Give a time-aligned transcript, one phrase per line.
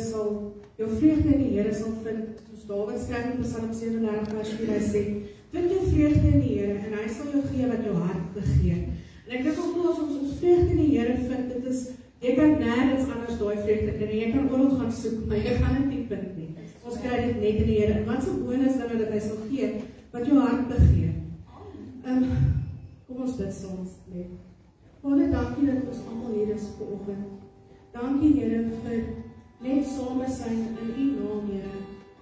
[0.00, 0.30] sal
[0.80, 2.40] jou vreugde in die Here sal vind.
[2.48, 5.02] Soos Dawid skryf in Psalm 37 vers 4 hy sê,
[5.52, 8.82] "Vind jou vreugde in die Here en hy sal jou gee wat jou hart begeer."
[9.26, 11.88] En ek dink ook as ons ons vreugde in die Here vind, dit is
[12.20, 14.12] jy kan nêrens anders daai vreugde kry.
[14.20, 16.48] Jy kan oral gaan soek, maar jy gaan dit nie vind nie.
[16.84, 17.98] Ons kry dit net in die Here.
[18.00, 19.74] En wat 'n bonus dan dat hy sal gee
[20.12, 21.14] wat jou hart begeer.
[22.04, 22.30] Ehm um,
[23.06, 24.30] kom ons bid soms net.
[25.02, 27.26] Vader, dankie dat ons almal hier is vanoggend.
[27.92, 29.29] Dankie Here vir
[29.60, 31.80] net same sein in U naam, Here.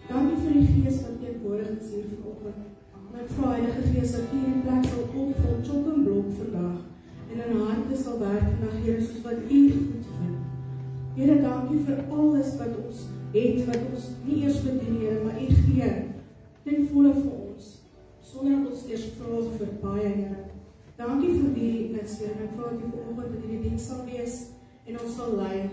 [0.09, 2.65] Dankie vir die Gees wat teenwoordig is hier vanoggend.
[3.13, 6.79] En ek vra Heilige Gees dat U hierdie plek sal opvul, chok en blok vandag
[7.29, 10.41] en in harte sal werk vandag, Here, soos wat U goed vind.
[11.19, 13.05] Here, dankie vir alles wat ons
[13.37, 15.93] het, wat ons nie eers verdien, Here, maar U gee
[16.67, 17.71] ten volle vir ons
[18.33, 20.43] sonder ons eers vra vir baie, Here.
[20.99, 22.43] Dankie vir die instelling.
[22.49, 24.41] Ek vra dat U vanoggend in hierdie diens sal wees
[24.89, 25.69] en ons sal lei.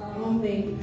[0.00, 0.78] Amen.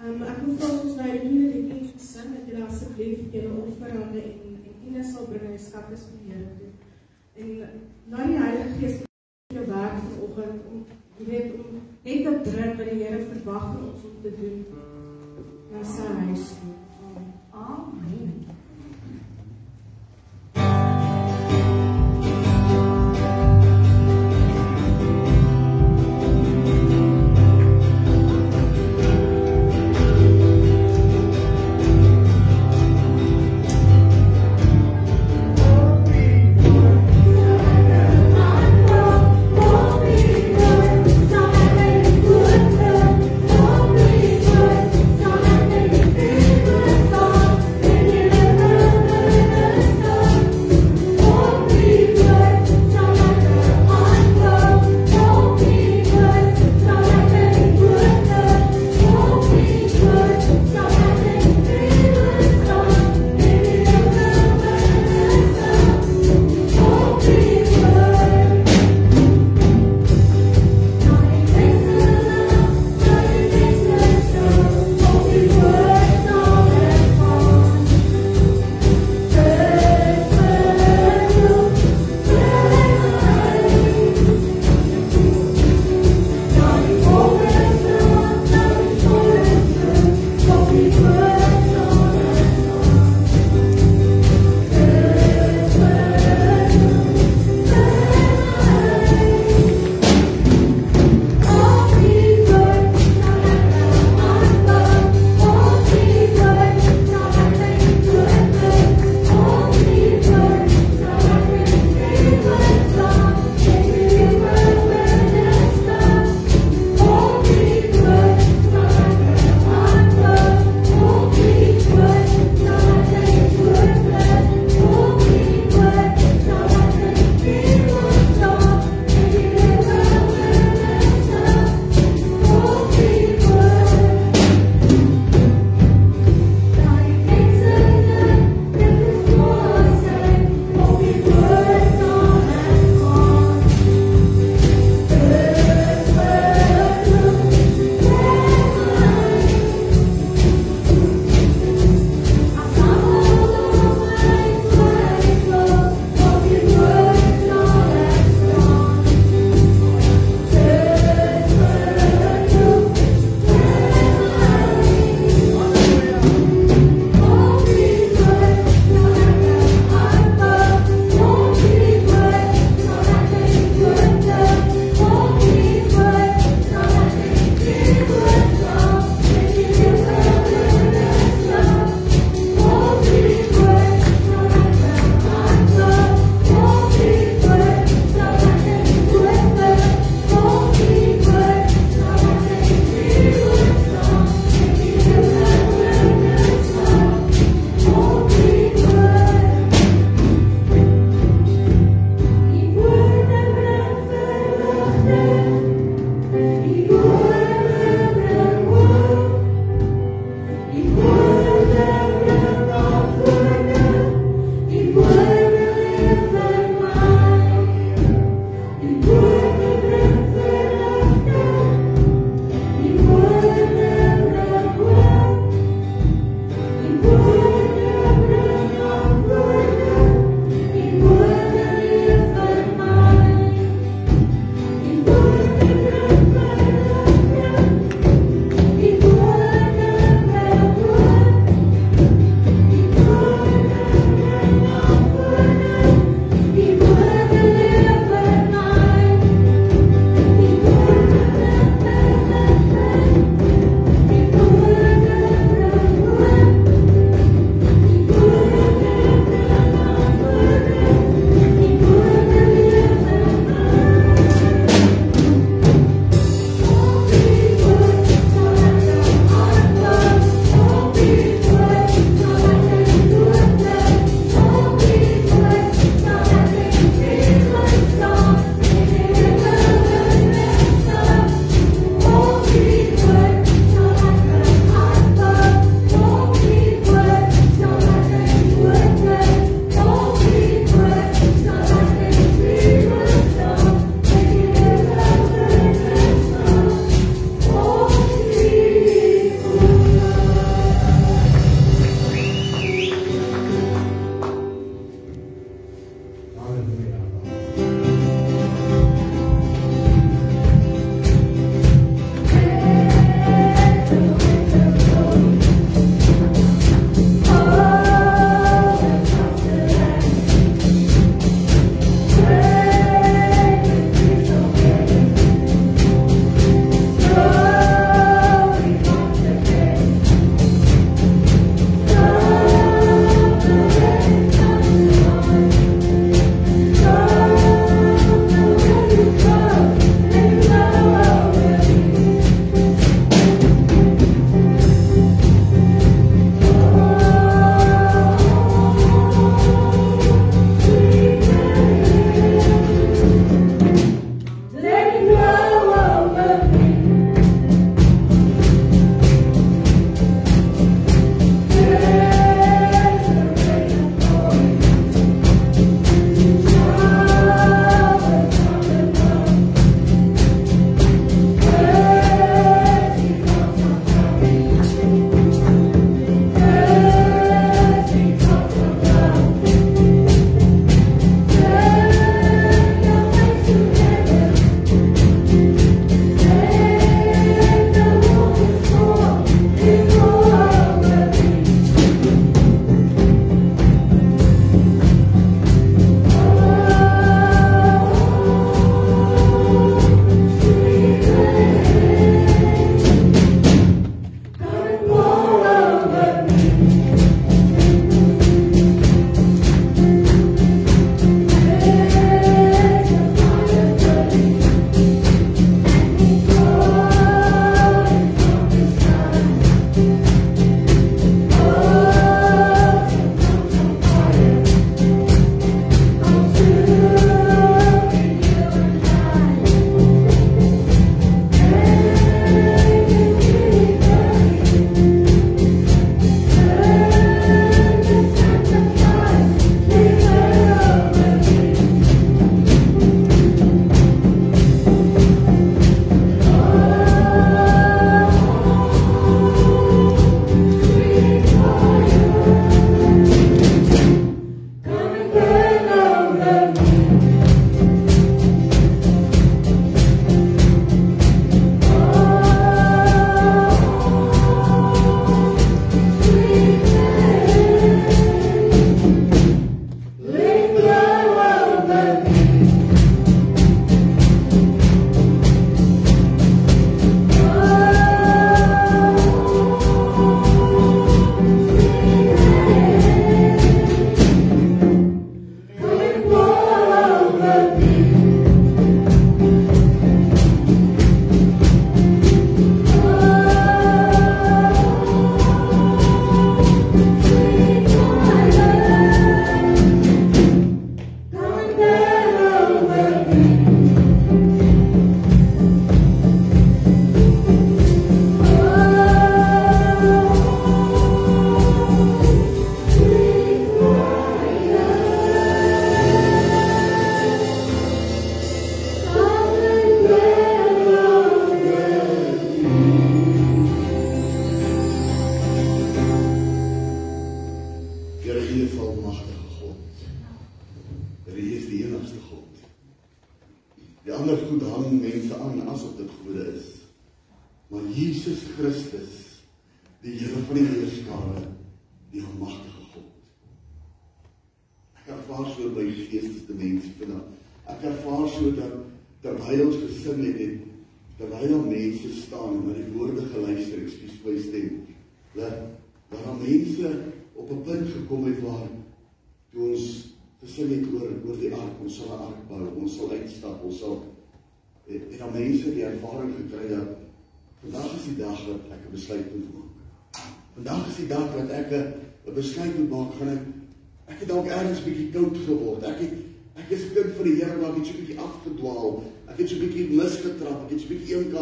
[0.00, 4.22] Um, ek wil vra ons nou die hele liedjie sing dat julle asseblief julle offerande
[4.22, 6.70] en en Ines sal bring die skatte vir die Here toe.
[7.36, 7.50] En
[8.14, 9.02] nou die Heilige Gees
[9.54, 10.86] jou werk vanoggend om
[11.18, 14.64] jy weet om net te bring wat die Here verwag van ons om te doen.
[15.74, 16.78] Na sy huis toe.
[17.52, 18.59] Amen.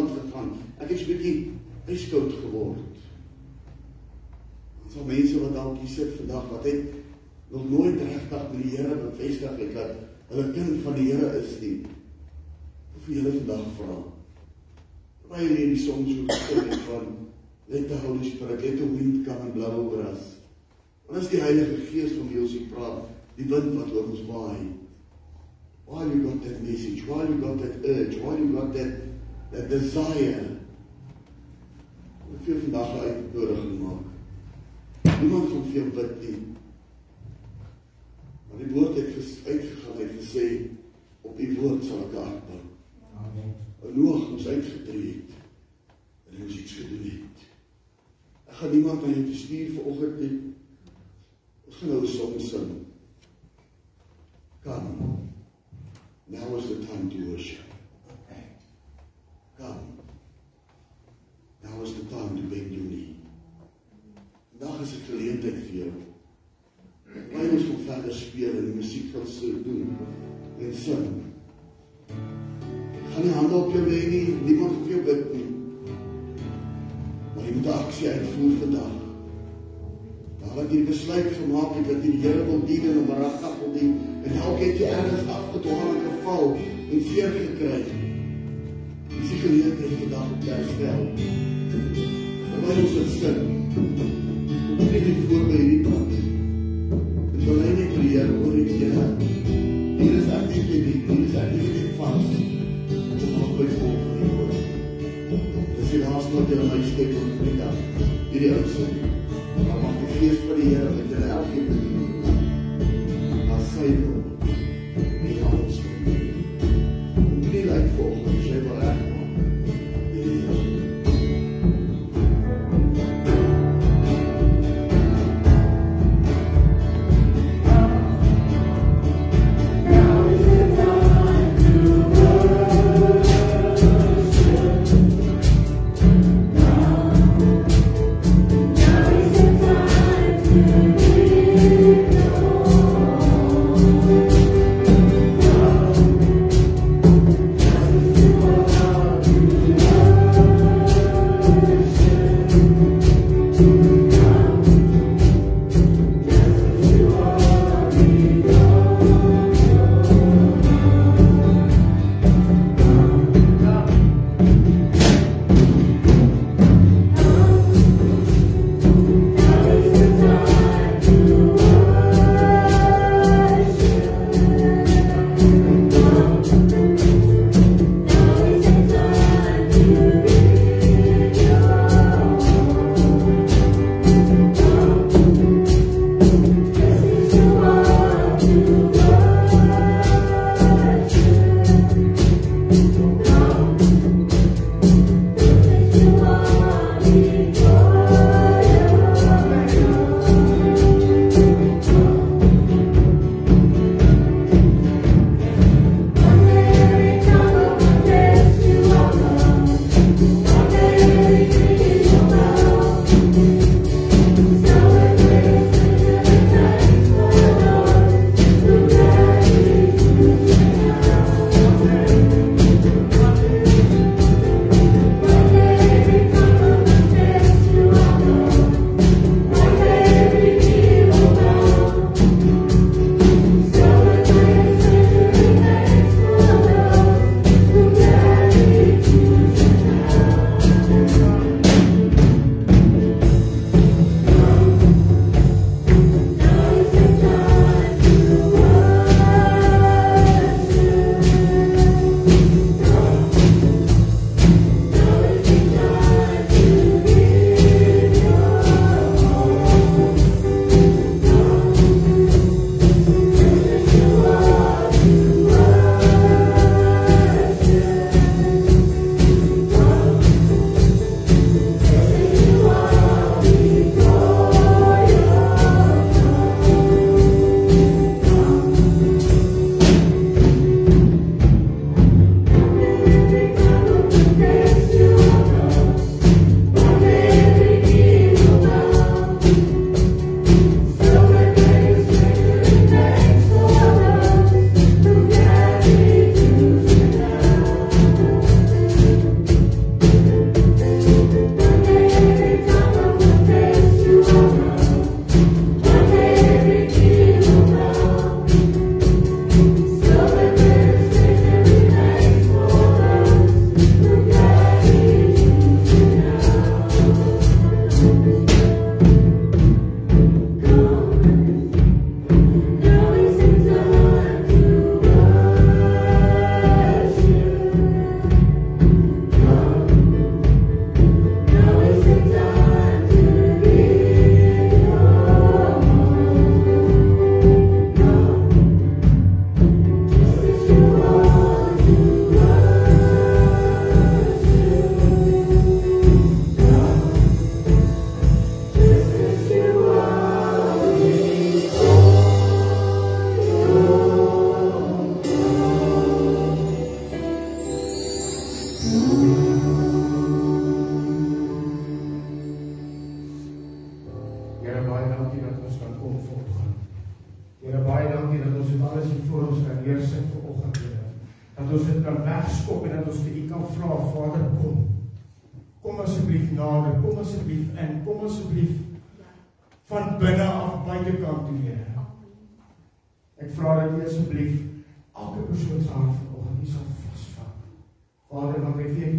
[0.09, 0.51] Bietjie eenkant gegaan.
[0.79, 1.53] Ek het so bietjie
[1.89, 2.97] yskoud geword.
[4.85, 6.95] Ons al mense wat dalk hier sit vandag wat het
[7.51, 9.93] nog nooit regtig met die Here bevestig het dat
[10.29, 11.77] hulle kind van die Here is nie.
[12.97, 13.99] Of vir julle vandag vra.
[15.23, 17.07] Terwyl jy die son so gesing het van
[17.69, 20.37] let the Holy Spirit, let the wind come and blow over us.
[21.09, 23.05] Wat is die Heilige Gees van wie ons hier praat?
[23.37, 24.69] Die wind wat oor ons waai.
[25.89, 27.05] Why you got that message?
[27.09, 28.17] Why you got that urge?
[28.21, 29.08] Why you got that
[29.51, 30.57] that desire?
[32.29, 34.09] Wat vir vandag uitnodiging maak.
[35.21, 36.41] Niemand gaan vir jou bid nie.
[38.49, 39.15] Maar die woord het
[39.47, 40.47] uitgegaan en gesê
[41.23, 42.61] op die woord sal ek aanbou.
[43.17, 43.55] Amen.
[43.97, 45.39] Noag moes uitgetree het.
[46.29, 47.47] En hy moes iets gedoen het.
[48.49, 50.37] Ek gaan niemand aan jou stuur vanoggend nie.
[51.69, 52.71] Ons gaan nou 'n song sing.
[54.63, 55.17] Come.
[56.27, 57.68] Now is the time to worship.
[59.59, 59.99] Come.
[61.65, 63.17] Now is the time to bend your knee.
[64.53, 65.93] Vandag is 'n geleentheid vir jou.
[67.33, 69.97] Wanneer ons nog verder speel en die musiek gaan so doen
[70.61, 71.07] en sing.
[73.11, 75.51] Gaan nie hande op jou lê nie, niemand hoef jou bid nie.
[77.35, 78.97] Maar jy moet aksie uitvoer vandag.
[80.41, 83.73] Nadat jy besluit gemaak het dat jy die Here wil dien en hom regtig wil
[83.73, 86.57] dien en elke keer jy ergens afgedwaal en geval
[86.91, 88.08] en seer gekry.
[89.09, 91.03] Dis die geleentheid vandag om te herstel.
[92.51, 93.41] Terwyl ons dit sing,
[93.75, 96.11] kom jy nie voor by hierdie pad.
[97.39, 99.07] En hy net leer oor die Here.
[99.99, 102.29] Hier is ek nie die hier is ek nie die vas.
[102.93, 104.59] Kom op by volgende woord.
[105.79, 107.81] Dis die laaste wat jy aan my steek om te dag.
[108.35, 109.09] Hierdie ou sing.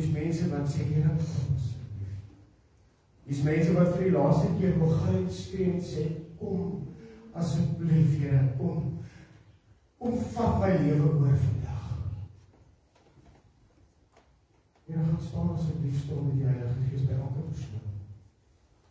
[0.10, 2.14] Dis mense wat sê Here asseblief.
[3.28, 6.06] Dis mense wat vir die laaste keer wil gaan skree en sê
[6.40, 6.88] kom
[7.38, 8.96] asseblief Here, kom
[10.00, 11.84] kom vat my lewe oor vandag.
[14.88, 17.86] Here, gaan staan asseblief stil met die Heilige Gees by elke persoon.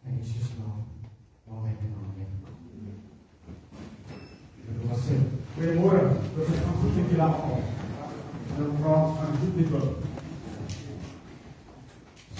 [0.07, 0.85] In Jesus naam.
[1.49, 1.77] Amen.
[1.83, 2.31] Amen.
[5.59, 6.05] Goeiemôre.
[6.37, 7.65] Dit is goed dat julle almal.
[8.49, 10.08] En dan praat van goed met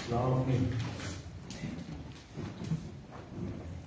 [0.09, 0.17] julle.
[0.17, 0.59] Slaap nie.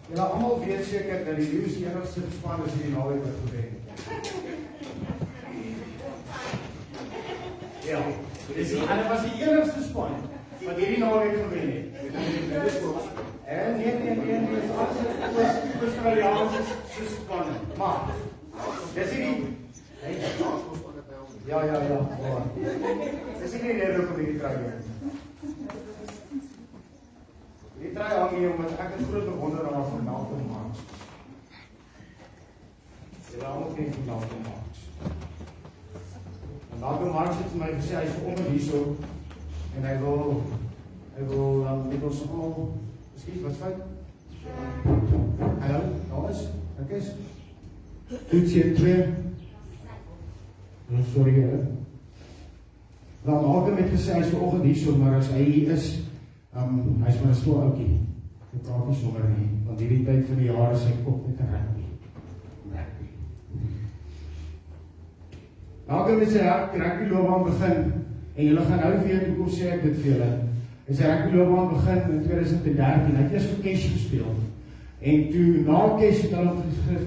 [0.08, 3.80] Julle almal weet seker dat die die enigste span is die naweek wat gewen het.
[7.84, 8.00] Ja,
[8.54, 10.14] dis die hulle was die enigste span
[10.64, 11.86] wat hierdie naweek gewen het.
[13.44, 14.98] En nee nee nee nee, dis alles
[15.38, 17.46] was Australiërs se span.
[17.76, 17.98] Maar
[18.94, 19.60] dis nie
[21.46, 21.98] Ja ja ja.
[23.40, 24.82] Dis nie net op die training.
[27.92, 30.78] Draai hang hier omdat ek 'n groot bewonderaar van Malcolm Marx.
[33.30, 34.72] Jy raak nie van Malcolm Marx.
[36.72, 38.96] En Malcolm Marx het vir my gesê hy's onder hierso
[39.76, 40.42] en hy wil
[41.16, 42.72] hy wil um, met ons almal
[43.14, 43.80] Miskien wat fout?
[45.60, 45.80] Hallo,
[46.16, 46.46] alles?
[46.80, 47.12] Ek is
[48.52, 49.04] hier twee.
[50.88, 51.58] Nou sorry hè.
[53.22, 55.92] Dan Malcolm het gesê hy's vanoggend hierso, maar as hy hier is,
[56.54, 58.00] Um hy's maar 'n stil ouetjie.
[58.52, 61.38] Hy praat nie sommer nie, want hierdie tyd van die jaar is hy kop net
[61.40, 61.84] rugby.
[62.72, 63.06] Rugby.
[65.86, 66.42] Dalk het sy
[66.82, 67.78] rugby loopbaan begin
[68.36, 70.30] en julle gaan nou weet hoekom sê ek dit vir julle.
[70.88, 73.16] Hy sê rugby loopbaan begin in 2013.
[73.16, 74.34] Hy het eers vir Cash gespeel.
[75.00, 76.98] En toe na Cash het hulle gesê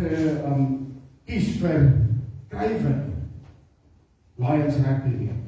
[0.00, 0.08] ge
[0.50, 0.64] um
[1.24, 1.92] kies vir
[2.50, 2.98] Craven
[4.42, 5.38] Lions rugby weer.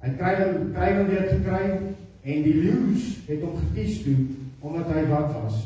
[0.00, 0.32] Hy kry
[0.72, 4.16] kry hom weer gekry En die Lions het hom gekies toe
[4.64, 5.58] omdat hy wat was.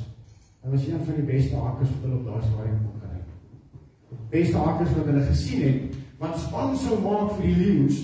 [0.65, 3.21] Hy was een van die beste hakkers wat hulle op daai stadium kon kry.
[4.11, 8.03] Die beste hakkers wat hulle gesien het wat span sou maak vir die Lions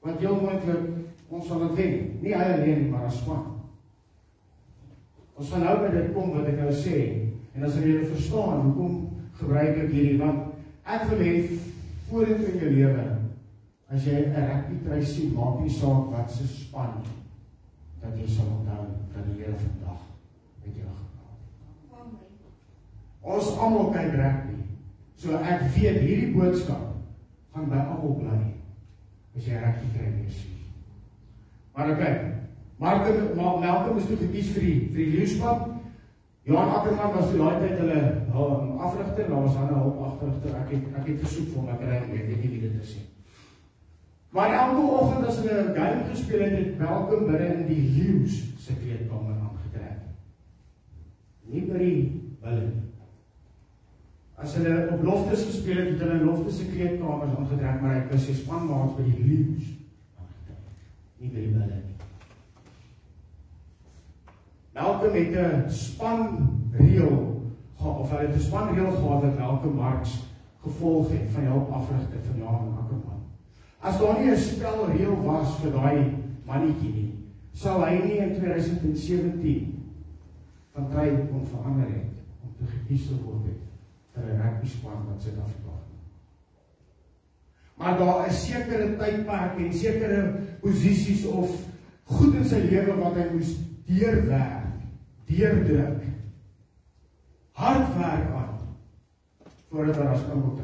[0.00, 1.98] wat heel moontlik ons sal wen.
[2.24, 3.44] Nie hy alleen nie, maar as span.
[5.36, 7.04] Ons gaan nou by dit kom wat ek nou sê
[7.52, 8.98] en as jy verstaan hoekom
[9.36, 10.48] gebruik ek hierdie want
[10.88, 11.32] ek wil hê
[12.08, 13.08] vorentoe in jou lewe
[13.92, 17.19] as jy 'n rugby try sien, maak nie saak wat se span nie
[18.00, 18.84] dat jy sal onthou
[19.14, 20.00] dat die Here vandag
[20.64, 21.58] met jou gepraat het.
[22.00, 22.28] Amen.
[23.20, 24.56] Ons almal kyk rugby.
[25.20, 26.86] So ek weet hierdie boodskap
[27.54, 28.40] gaan by almal bly
[29.36, 30.56] as jy rugby kry weer sien.
[31.76, 32.04] Maar ok.
[32.80, 33.04] Mark
[33.36, 35.68] Malcolm is toe gekies vir die vir die leeuskap.
[36.48, 38.00] Johan Ackerman was toe daai tyd hulle
[38.32, 40.54] um, afrigter, daar was ander hulp agterigter.
[40.62, 43.09] Ek het ek het versoek vir hom hy weet nie wie dit is nie.
[44.30, 48.34] Maar elke oggend as hulle 'n game gespeel het, het Malcolm binne in die Lions
[48.58, 49.98] se kleedkamer aangetrek.
[51.42, 52.68] Nie by die hulle.
[54.34, 58.04] As hulle op loftes gespeel het, het hulle in loftes se kleedkamers aangetrek, maar hy
[58.10, 59.64] was sy spanmaats by die Lions
[60.20, 60.62] aangetrek.
[61.18, 61.96] Nie by die hulle nie.
[64.74, 67.18] Malcolm het 'n spanreël
[67.80, 70.22] of hy het 'n spanreël gehad wat Malcolm Marx
[70.62, 73.19] gevolg het van help afrigter van Johan Ackerman.
[73.80, 76.14] As daar nie 'n spelreël was vir daai
[76.44, 77.14] mannetjie nie,
[77.52, 79.80] sou hy nie in 2017
[80.74, 82.12] van try kon verander het
[82.44, 83.62] om te gekies te word het
[84.14, 85.70] vir 'n rugby span wat Suid-Afrika.
[87.80, 91.50] Maar daar is sekere tydperke en sekere posisies of
[92.04, 93.54] goed in sy lewe wat hy moes
[93.86, 94.82] deurwerk,
[95.24, 96.02] deurdruk.
[97.52, 98.58] Hard werk aan
[99.70, 100.60] voordat hy as kind moet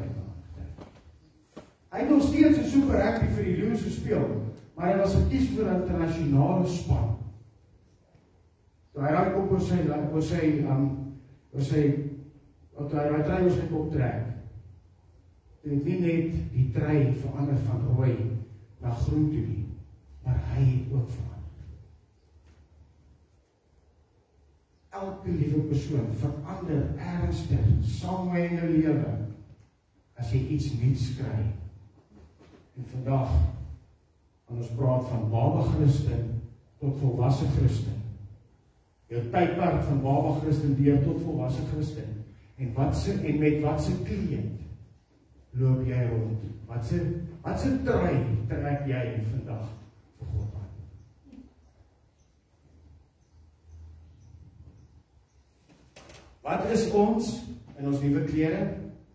[1.89, 4.25] Hy het nog steeds 'n super rugby vir die Lions gespeel,
[4.75, 7.15] maar hy was gekies vir 'n internasionale span.
[8.91, 9.77] Toe hy raak op sy
[10.13, 10.83] op sy um
[11.53, 11.83] op sy
[12.77, 14.25] wat hy raai try ons op trek.
[15.63, 18.15] Dit het nie net die trei verander van rooi
[18.81, 19.65] na groen toe nie,
[20.23, 21.35] maar hy het ook verander.
[24.89, 29.15] Elke liewe persoon verander ernstig saam met jou lewe
[30.17, 31.66] as jy iets nuuts kry.
[32.77, 33.31] En vandag
[34.47, 36.29] gaan ons praat van baba Christen
[36.79, 37.97] tot volwasse Christen.
[39.07, 42.17] Jou tydperk van baba Christen deur tot volwasse Christen
[42.57, 44.45] En wat se en met wat se kleed
[45.49, 46.45] loop jy rond?
[46.65, 47.01] Wat se
[47.41, 48.15] wat se trui
[48.49, 49.67] trek jy vandag
[50.17, 50.71] vir God aan?
[56.41, 57.29] Wat is ons
[57.77, 58.65] in ons nuwe klere,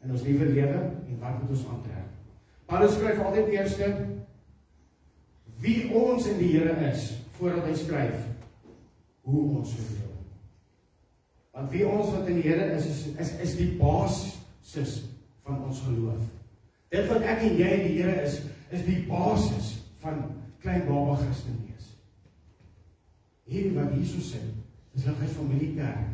[0.06, 2.11] in ons nuwe lewe en wat moet ons aantrek?
[2.72, 3.74] Paulus skryf altyd eers
[5.60, 8.22] wie ons in die Here is voordat hy skryf
[9.28, 10.22] hoe ons moet lewe.
[11.52, 15.02] Want wie ons wat in die Here is is is, is die basis
[15.44, 16.24] van ons geloof.
[16.96, 18.40] Dit wat ek en jy in die Here is,
[18.72, 20.24] is die basis van
[20.64, 21.92] klein baba Christen wees.
[23.52, 24.40] Hierdie wat hierso sê,
[24.96, 26.08] is ligheid familie kerk.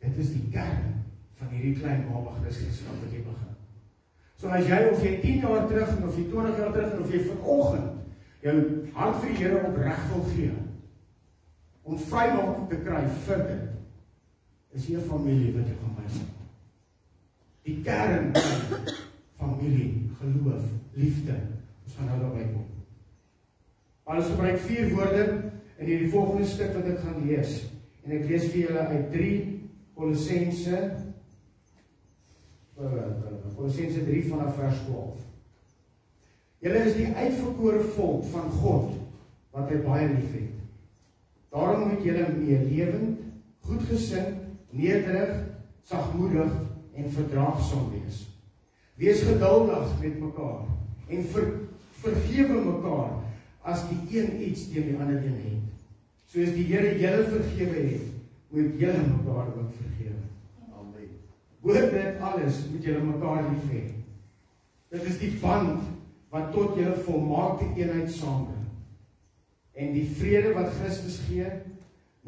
[0.00, 0.94] Dit is die kern
[1.36, 3.53] van hierdie klein baba Christen wat ek begin.
[4.44, 7.20] So as jy of jy 10 jaar terug of jy 20 jaar terug of jy
[7.30, 8.56] vanoggend jou
[8.92, 10.50] hart vir die Here opreg wil gee
[11.88, 13.62] om vrymaking te kry vir dit
[14.76, 16.20] is 'n familie wat jy gaan mis.
[17.64, 21.36] Die kern van familie, geloof, liefde.
[21.86, 22.66] Ons gaan nou daarby kom.
[24.04, 25.24] Paulus gebruik vier woorde
[25.78, 27.64] in hierdie volgende stuk wat ek gaan lees.
[28.04, 29.34] En ek lees vir julle uit 3
[29.94, 31.03] Kolossense
[32.74, 35.22] Kolossense 3 vanaf vers 12.
[36.64, 38.94] Julle is die uitverkore volk van God
[39.54, 40.54] wat hy baie liefhet.
[41.54, 43.20] Daarom moet julle meelewend,
[43.64, 44.40] goedgesind,
[44.74, 45.36] nederig,
[45.86, 46.50] sagmoedig
[46.98, 48.24] en verdraagsaam wees.
[48.98, 50.66] Wees geduldig met mekaar
[51.12, 51.46] en ver,
[52.02, 53.20] vergewe mekaar
[53.62, 55.70] as die een iets teen die ander een het.
[56.32, 58.10] Soos die Here julle vergewe het,
[58.50, 60.33] moet julle mekaar ook vergewe.
[61.64, 63.84] Hoor dit alles moet julle mekaar lief hê.
[64.92, 65.86] Dit is die band
[66.34, 68.66] wat tot julle volmaakte eenheid saambring.
[69.72, 71.48] En die vrede wat Christus gee,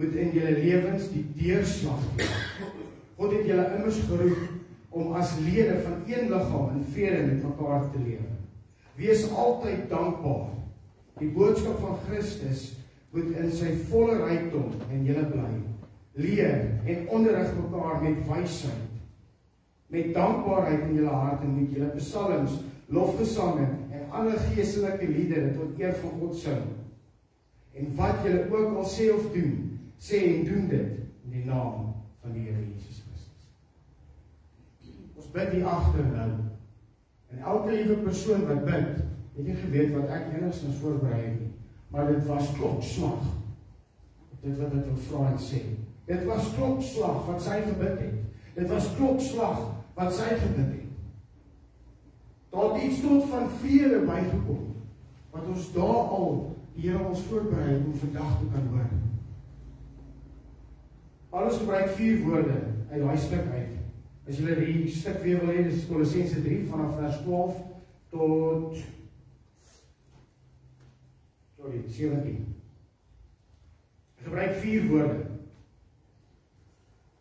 [0.01, 2.31] moet in julle lewens die deurslag gee.
[3.16, 7.87] God het julle immers geroep om as lede van een liggaam in vrede met mekaar
[7.92, 8.33] te lewe.
[8.96, 10.49] Wees altyd dankbaar.
[11.20, 12.70] Die boodskap van Christus
[13.12, 15.53] moet in sy volle rykdom in julle bly.
[16.16, 18.86] Leer en onderrig mekaar met wysheid.
[19.87, 25.94] Met dankbaarheid in julle harte moet julle psalms, lofgesange en ander geestelike liedere tot eer
[26.01, 26.62] van God sing.
[27.77, 29.55] En wat julle ook al sê of doen,
[29.99, 30.92] sê en doen dit
[31.27, 33.46] in die naam van die Here Jesus Christus.
[35.14, 36.31] Ons bid hier agter nou.
[37.31, 39.03] En elke liewe persoon wat bid,
[39.37, 41.53] het nie geweet wat ek enigstens voorberei het nie,
[41.92, 43.27] maar dit was klokslag.
[44.40, 45.62] Dit wat ek wil vra en sê.
[46.07, 48.22] Dit was klokslag wat sy gebid het.
[48.57, 50.83] Dit was klokslag wat sy gebid het.
[52.53, 54.75] Daar het iets tot van vele bygekom
[55.33, 58.89] wat ons daar al die Here ons voorberei om vandag te kan hoor.
[61.31, 62.59] Alles gebruik vier woorde
[62.91, 63.73] uit daai stuk uit.
[64.29, 67.57] As julle die stuk weer wil hê, dis Kolossense 3 vanaf vers 12
[68.13, 68.77] tot
[71.57, 72.55] sorry, 17.
[74.27, 75.19] Gebruik vier woorde.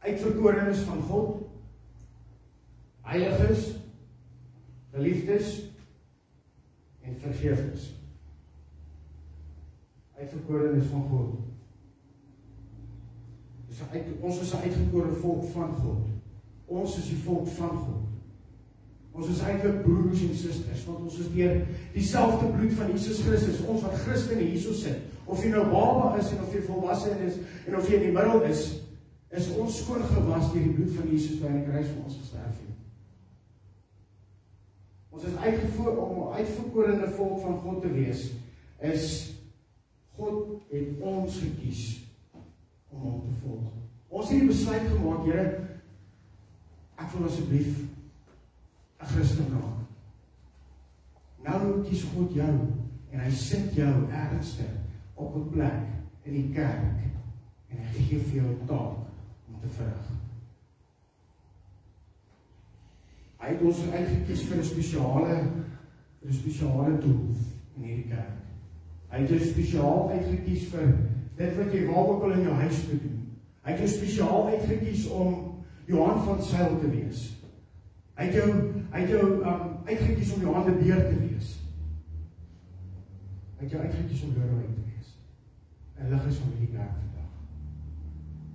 [0.06, 1.44] Uitverkorenes van God,
[3.06, 3.76] heiliges,
[4.94, 5.52] geliefdes
[7.06, 7.94] en vergeefdes.
[10.15, 11.36] Uitverkorenes van God.
[13.68, 16.08] Dis uit ons is 'n uitgekore volk van God.
[16.65, 18.06] Ons is die volk van God.
[19.12, 21.62] Ons is eintlik broers en susters want ons is deur
[21.94, 23.62] dieselfde bloed van Jesus Christus.
[23.63, 27.39] Ons wat Christene hierso sit, of jy nou baba is en of jy volwasse is
[27.68, 28.65] en of jy in die middel is,
[29.32, 32.18] is ons skoon gewas deur die bloed van Jesus wat aan die kruis vir ons
[32.20, 32.64] gesterf het.
[35.15, 38.32] Ons is uitgevoer om 'n uitverkorene volk van God te wees.
[38.80, 39.34] Is
[40.15, 42.04] God het ons gekies
[42.89, 43.71] om hom te volg.
[44.08, 45.45] Ons het die besluit gemaak, Here,
[46.95, 47.80] ek wil asseblief
[48.99, 49.80] 'n Christen raak.
[51.43, 52.56] Nou kies God jou
[53.12, 54.60] en hy sit jou ergens
[55.15, 55.82] op 'n plek
[56.23, 56.99] in die kerk
[57.69, 58.97] en hy gee vir jou 'n taak
[59.47, 60.25] om te verrig.
[63.45, 65.36] Hy het ons uitgekies vir 'n spesiale
[66.21, 67.36] vir 'n spesiale doel
[67.77, 68.39] in hierdie kerk.
[69.12, 70.88] Hy het jou spesiaal uitgekies vir
[71.38, 73.19] dit wat jy waarop wil in jou huis moet doen.
[73.62, 77.21] Hy het jou spesiaal uitgekies om Johan van Sail te wees.
[78.17, 78.49] Hy het jou
[78.91, 81.60] hy het jou um, uitgekies om Johan de Beer te wees.
[83.58, 85.17] Hy het jou uitgekies om Lorraine te wees.
[85.97, 87.29] En lig is van hierdie kerk vandag.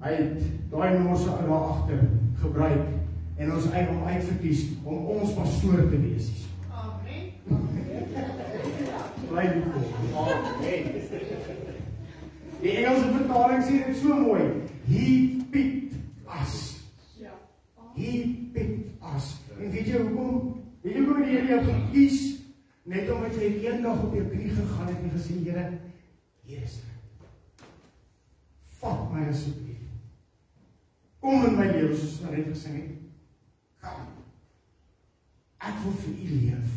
[0.01, 2.09] Hy het daai nommer se daar agter
[2.43, 3.00] gebruik
[3.41, 6.29] en ons uit hom uitverkies om ons pastoor te wees.
[6.71, 7.31] Amen.
[9.31, 9.95] Bly die volk.
[10.25, 10.91] Amen.
[12.61, 14.45] Die Engelse vertaling sê dit so mooi.
[14.91, 15.09] He
[15.51, 15.97] picked
[16.41, 16.59] us.
[17.17, 17.33] Ja.
[17.97, 18.41] He
[19.61, 20.61] En weet jy hoekom?
[20.81, 22.21] Weet jy hoekom die Here jou gekies
[22.89, 25.67] net omdat jy eendag op jou knie gegaan het en gesê Here,
[26.49, 27.67] hier is ek.
[28.81, 29.85] Vat my asseblief.
[31.21, 33.00] Kom in my lewe soos wat net gesing het.
[33.81, 34.09] Kom.
[35.61, 36.77] Ek wil vir U leef.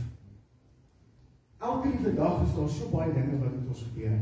[1.64, 4.20] Elke liewe dag is daar so baie dinge wat met ons gebeur.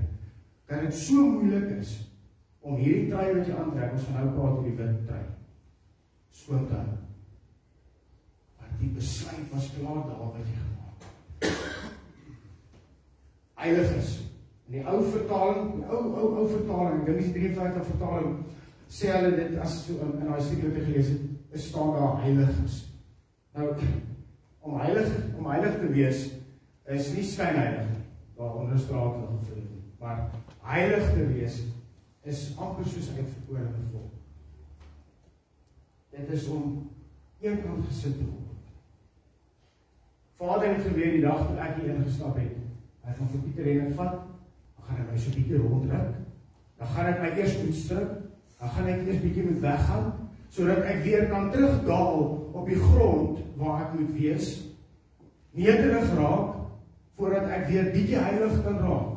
[0.69, 1.95] Dat dit so moeilik is
[2.61, 5.23] om hierdie trui wat jy aantrek, ons gaan nou praat oor die wit trui.
[6.41, 6.97] Skoon te hou.
[8.59, 11.89] Maar die besluit was klaar daar wat jy gemaak het.
[13.61, 14.13] Heilig is.
[14.69, 18.37] In die ou vertaling, die ou ou ou vertaling, dis 53 vertaling,
[18.91, 21.91] sê hulle dit as so in, in daai stukkie wat ek gelees het, is staan
[21.91, 22.85] daar heilig is.
[23.53, 23.73] Nou
[24.59, 26.29] om heilig om heilig te wees
[26.85, 27.89] is nie skynheilig
[28.37, 30.29] waar onderstraat hulle vir dit maar
[30.65, 31.59] heilig te wees
[32.21, 34.13] is amper soos uitverkorene volk.
[36.09, 36.89] Dit is om
[37.41, 38.47] eenkant gesit te word.
[40.41, 42.57] Vader het gebeur die dag toe ek hier ingestap het.
[43.05, 44.19] Hy gaan vir Pieter en vat.
[44.77, 46.17] Dan gaan hy my so bietjie ronddruk.
[46.81, 48.17] Dan gaan ek my eers uitstruk.
[48.59, 50.11] Dan gaan ek eers bietjie moet weggaan
[50.51, 54.49] sodat ek weer kan terugdaal op die grond waar ek moet wees.
[55.55, 56.57] Nederig raak
[57.19, 59.09] voordat ek weer bietjie heilig kan raak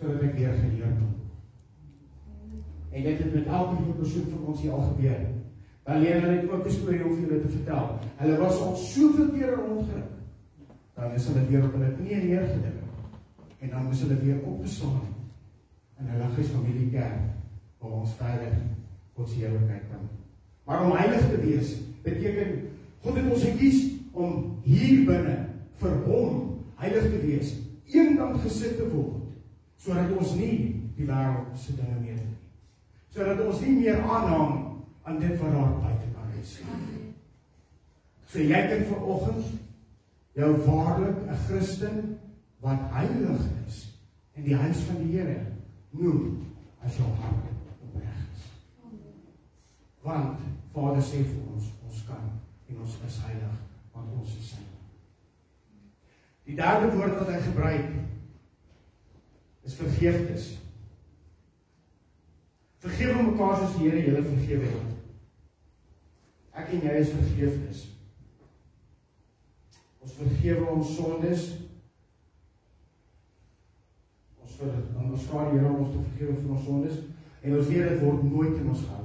[0.00, 1.10] sodat ek weer geheer kan.
[2.92, 5.20] En dit het met elke persoon van ons hier al gebeur.
[5.82, 7.86] Dan leer hulle net ook storie om vir julle te vertel.
[8.20, 10.10] Hulle was al soveel kere rondgeruk.
[10.94, 12.82] Dan is hulle weer op hulle knieë neergedruk.
[13.58, 15.08] En dan moes hulle weer opgestaan.
[15.98, 17.30] En hulle gee familie kerk
[17.80, 18.58] waar ons verder
[19.16, 20.04] God se heerlikheid kan.
[20.64, 22.68] Maar om heilig te wees beteken
[23.02, 23.80] God het ons gekies
[24.12, 25.36] om hier binne
[25.82, 26.42] vir hom
[26.82, 27.54] heilig te wees,
[27.90, 29.18] eenkant gesit te word
[29.82, 30.56] sodat ons nie
[30.94, 32.50] die wêreld se dinge meer doen nie.
[33.10, 34.52] Sodat ons nie meer aanhang
[35.02, 37.00] aan dit wat daar buite kan is nie.
[38.30, 39.50] So jy kan vanoggend
[40.38, 42.18] jou waarlik 'n Christen
[42.60, 43.82] wat heilig is
[44.36, 45.40] in die huis van die Here
[45.90, 46.38] noem
[46.84, 47.51] as jou hart.
[50.02, 50.38] Want
[50.72, 52.24] Vader sê vir ons, ons kan
[52.68, 53.58] en ons is heilig
[53.92, 54.62] want ons is sy.
[56.48, 57.90] Die derde woord wat hy gebruik
[59.68, 60.48] is vergeefnis.
[62.82, 64.88] Vergewe mekaar soos die Here julle vergewe het.
[66.58, 67.84] Ek en jy is vergeefnis.
[70.02, 71.46] Ons vergewe ons sondes.
[74.42, 76.98] Ons vir ons vra die Here om ons te vergewe vir ons sondes
[77.42, 79.01] en ons weet dit word nooit in ons hart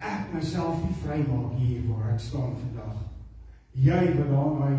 [0.00, 3.04] ek myself nie vrymaak hier waar ek staan vandag.
[3.76, 4.74] Jy wat daar in my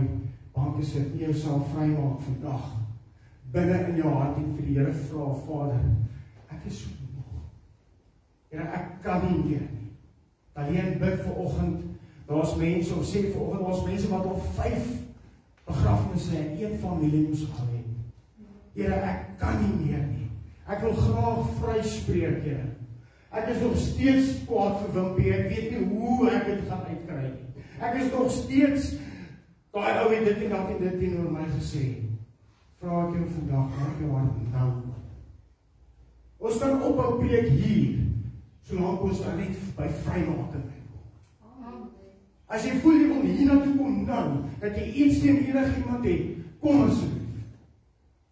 [0.53, 2.77] bank sit, nie jouself vrymaak vandag
[3.51, 5.83] binne in jou hart en vir die Here vra, Vader,
[6.51, 7.43] ek is so moeg.
[8.51, 9.91] Here, ek kan nie meer nie.
[10.57, 11.83] Alleen bid vir oggend,
[12.27, 14.89] daar's mense of sê vir oggend daar's mense wat al 5
[15.67, 17.93] begrafnisse in een familie moes gehad het.
[18.77, 20.27] Here, ek kan nie meer nie.
[20.67, 22.65] Ek wil graag vryspreek, Here.
[23.31, 25.33] Ek is nog steeds kwaad vir Wimpie.
[25.35, 27.65] Ek weet nie hoe ek dit gaan uitkry nie.
[27.83, 28.93] Ek is nog steeds
[29.75, 31.83] daai ou het dit en dat en dit teenoor my gesê.
[32.79, 34.69] Vra ek jou vandag, maak jou hart nou.
[36.37, 37.97] Ons kan ophou preek hier
[38.67, 41.85] solank ons dan net by vrymaking kom.
[42.47, 44.25] As jy voel jy wil hiernatoe kom nou,
[44.61, 47.45] dat jy iets teen enigiemand het, kom asseblief.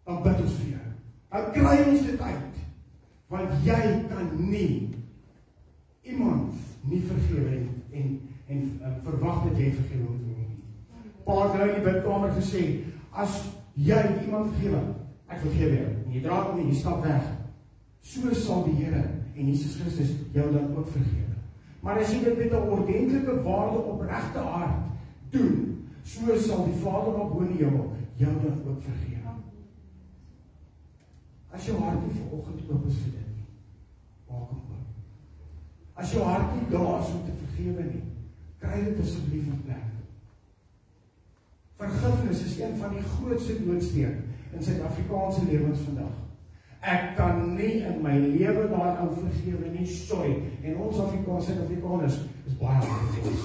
[0.06, 0.92] Dan bid ons vir jou.
[1.32, 2.55] Dan kry ons dit uit
[3.28, 4.94] want jy kan nie
[6.06, 6.54] iemand
[6.86, 10.58] nie vergewe en en, en uh, verwag dat jy vergewe moet word nie.
[11.26, 12.62] Het nou in die bidkamer gesê,
[13.16, 13.38] as
[13.74, 14.82] jy iemand vergewe,
[15.26, 15.92] ek vergewe jou.
[16.04, 17.24] En jy dra hom nie, jy stap weg.
[18.06, 19.02] So sal die Here
[19.36, 21.34] en Jesus Christus jou dan ook vergewe.
[21.82, 24.86] Maar as jy dit met 'n ordentlike waarde opregte hart
[25.30, 29.15] doen, so sal die Vader op hoë hemel jou dan ook vergewe.
[31.56, 33.44] As jou hart nie vanoggend oop is vir dit nie,
[34.28, 34.88] maak hom oop.
[35.96, 38.02] As jou hart nie daar is om te vergewe nie,
[38.60, 39.86] kry dit asseblief in plek.
[41.80, 46.12] Vergifnis is een van die grootste doodsteek in Suid-Afrikaanse lewens vandag.
[46.80, 50.36] Ek kan nie in my lewe daai ou vergewe nie, sorry.
[50.60, 53.42] En ons Afrikaanse Afrikaners is baie hartseer.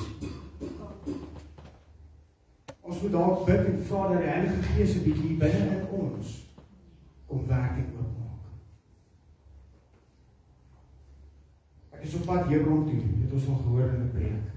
[2.81, 6.40] Ons moet dalk bid en vra dat die Heilige Gees 'n bietjie binne in ons
[7.31, 8.47] kom werk en oopmaak.
[11.95, 14.49] Ek is op pad Hebron toe, het ons al gehoor in 'n preek.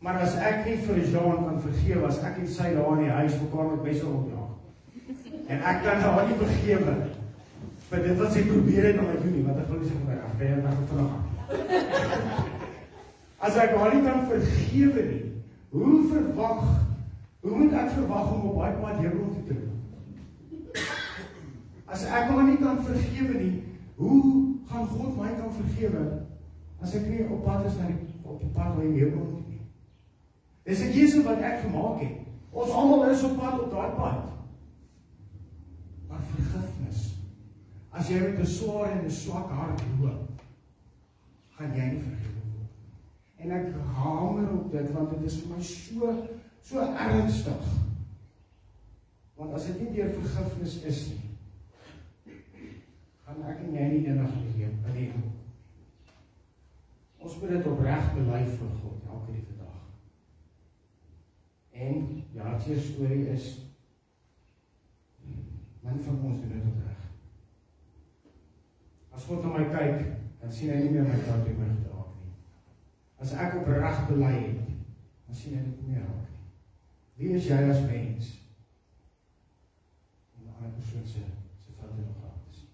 [0.00, 3.16] Maar as ek nie vir Jean kan vergewe as ek en sy daar in die
[3.20, 4.52] huis mekaar met mense opjaag.
[5.46, 6.94] En ek kan haar nie vergewe
[7.90, 10.06] vir dit wat sy probeer het om my doen nie, wat ek wil sê vir
[10.06, 11.14] my, ek ben nou vandag.
[13.48, 15.24] As ek haar nie kan vergewe nie,
[15.70, 16.62] hoe verwag
[17.40, 19.79] hoe moet ek verwag om op daai pad hemel toe te kom?
[21.90, 23.54] As ek haar nie kan vergewe nie,
[23.98, 24.22] hoe
[24.70, 26.04] gaan God my kan vergewe
[26.80, 29.48] as ek nie op pad is na die op die pad waar hy hemel moet
[29.50, 29.62] nie?
[30.68, 32.20] Dis 'n keuse wat ek gemaak het.
[32.52, 34.20] Ons almal is op pad op daai pad.
[36.08, 37.00] Maar vergifnis.
[37.90, 40.30] As jy met 'n swaar en 'n swak hart loop,
[41.58, 42.70] gaan jy nie vergewe word.
[43.36, 46.28] En ek hamer op dit want dit is vir my so
[46.62, 47.66] so ernstig.
[49.34, 51.29] Want as dit nie deur vergifnis is nie,
[53.30, 55.10] gaan ek en jy nie eendag leef in die
[57.20, 59.80] Ons moet dit opreg bely voor God elke liewe dag.
[61.70, 63.50] En ja, die storie is
[65.84, 67.02] min van ons doen dit opreg.
[69.12, 70.00] As God na my kyk,
[70.40, 72.32] dan sien hy nie meer my fout in my gedrag nie.
[73.20, 74.74] As ek opreg bely het,
[75.28, 76.44] dan sien hy dit nie meer raak nie.
[77.20, 78.32] Wie is jy as mens?
[80.38, 81.20] Om 'n ander persoon se
[81.66, 82.72] se foute nog raak te sien.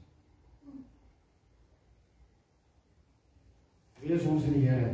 [4.06, 4.90] Wie is ons in die Here?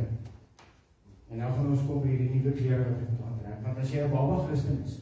[1.29, 3.59] En nou gaan ons kom by hierdie nuwe klere wat moet aantrek.
[3.61, 4.95] Want as jy 'n baba Christen is,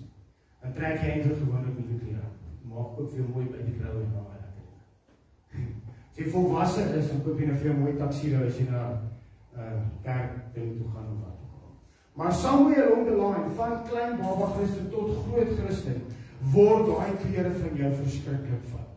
[0.61, 2.27] dan trek jy eintlik gewoonlik nuwe klere.
[2.73, 4.67] Maak ook jou mooi by die krou en daar lekker.
[6.11, 8.83] As jy volwasse is, dan koop jy nou vir jou mooi taksiere as jy na
[8.91, 11.71] 'n uh, kerk ding toe gaan of wat ook al.
[12.19, 16.03] Maar somewhere along the line, van klein baba Christen tot groot Christen,
[16.51, 18.90] word daai klere van jou verskriklik vat.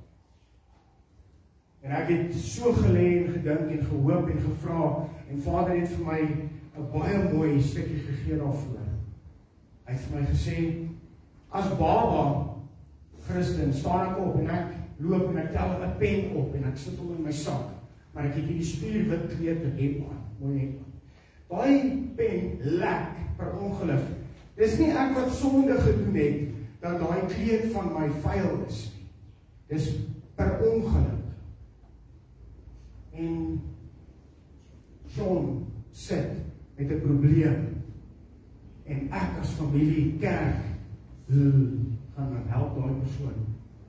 [1.85, 4.85] En ek het so gelê en gedink en gehoop en gevra
[5.31, 6.21] en Vader het vir my
[6.79, 8.87] 'n baie mooi stukkie gegee daarvoor.
[9.85, 10.59] Hy het vir my gesê
[11.51, 12.55] as baba
[13.27, 16.77] Christen staan ek op en ek loop en ek tel 'n pen op en ek
[16.77, 17.69] sit hom in my sak,
[18.13, 20.81] maar ek het hierdie spierwit kleed te hê aan, mooi net.
[21.49, 24.07] Daai pen lek per ongeluk.
[24.57, 26.49] Dis nie ek wat sonde gedoen het
[26.81, 29.07] dat daai kleed van my vuil is nie.
[29.69, 29.97] Dis
[30.35, 31.24] per ongeluk.
[33.15, 33.61] En
[35.07, 36.31] John sit
[36.77, 37.83] met 'n probleem.
[38.85, 40.75] En ek as familie kerk
[41.27, 43.39] gaan dan help daai persoon.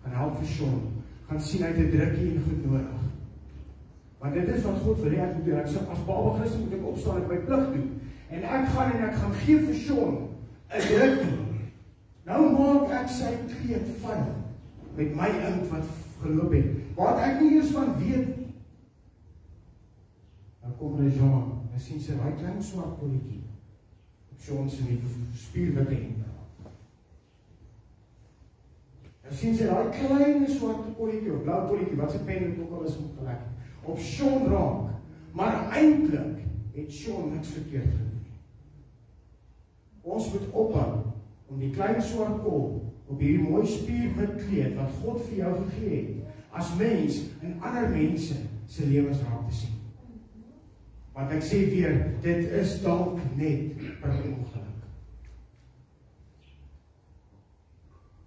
[0.03, 0.81] Gaan help vir John.
[1.27, 3.01] Gaan sien hy het 'n drukkie en goed nodig.
[4.19, 5.59] Want dit is wat God wil hê ek moet doen.
[5.59, 7.89] Ek sê as baba Christus moet ek opstaan en my plig doen.
[8.29, 10.13] En ek gaan en ek gaan gee vir John
[10.69, 11.37] 'n drukkie.
[12.25, 14.25] Nou maak ek sy kleed van
[14.95, 15.85] met my ink wat
[16.21, 16.65] geloop het.
[16.95, 18.44] Wat ek nie eers van weet
[20.85, 23.41] kom hy Jean, hy sien sy daai klein swart kolletjie
[24.31, 26.21] op Jean se nuwe spierwitte hemp.
[29.25, 32.75] Hy sien sy daai klein swart kolletjie, of blou kolletjie, wat se pen het ook
[32.77, 33.45] al is op plek
[33.85, 34.93] op Jean raak.
[35.35, 38.37] Maar eintlik het Jean niks verkeerd gedoen nie.
[40.01, 40.91] Ons moet ophou
[41.49, 42.67] om die klein swart kol
[43.05, 47.89] op hierdie mooi spierwit kleed wat God vir jou gegee het as mens in ander
[47.91, 48.37] mense
[48.71, 49.74] se lewens raak te sien.
[51.15, 51.93] Want ek sê weer,
[52.23, 54.63] dit is dalk net per ongeluk.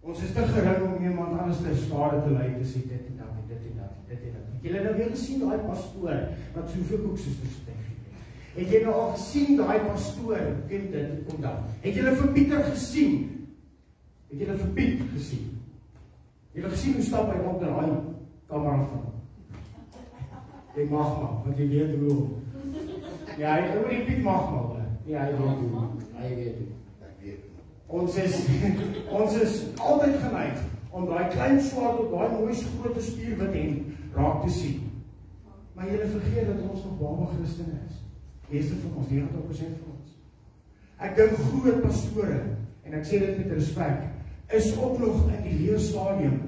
[0.08, 3.18] Ons is te gering om iemand anders te skade te lei te sê dit en
[3.20, 4.46] dat en dit en dat dit en dat.
[4.54, 6.22] Het julle nou weer gesien daai pastoor
[6.54, 7.74] wat soveel koeksusters het?
[8.54, 11.60] Het jy nou al gesien daai pastoor, ken dit, kom dan.
[11.84, 13.20] Het julle vir Pieter gesien?
[14.32, 15.52] Het julle vir Piet gesien?
[16.48, 17.92] Het julle gesien hoe stap hy op daai
[18.48, 19.06] kamera van?
[20.78, 22.16] Jy mag maar, want jy weet hoe.
[23.38, 24.80] Ja, hy oor die Piet mag maar.
[25.06, 25.82] Ja, hy weet hoe.
[26.18, 26.72] Hy weet hoe.
[27.06, 27.44] Ek weet.
[27.86, 28.34] Ons is
[29.20, 34.42] ons is altyd geneig om daai klein swart op daai mooi groot spierwit hemp raak
[34.42, 34.82] te sien.
[35.78, 38.02] Maar jy vergeet dat ons nog baba Christen is.
[38.50, 40.18] Meeste van ons 90% van ons.
[41.06, 42.40] Ek dink groot pastore
[42.88, 46.40] en ek sê dit met respek is ook nog in die leerstadium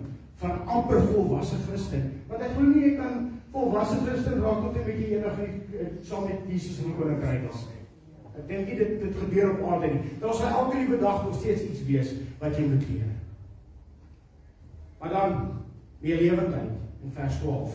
[0.43, 2.09] van amper volwasse Christen.
[2.26, 5.38] Want ek glo nie jy kan volwasse Christen raak tot 'n bietjie enig
[6.03, 7.66] saam met Jesus in die koninkryk is.
[8.38, 10.12] Ek dink nie dit dit gebeur op aarde nie.
[10.20, 13.11] Daar sal elke liewe dag nog steeds iets wees wat jy moet leer.
[15.01, 15.53] Maar dan
[16.01, 16.70] meer lewendheid
[17.03, 17.74] in vers 12.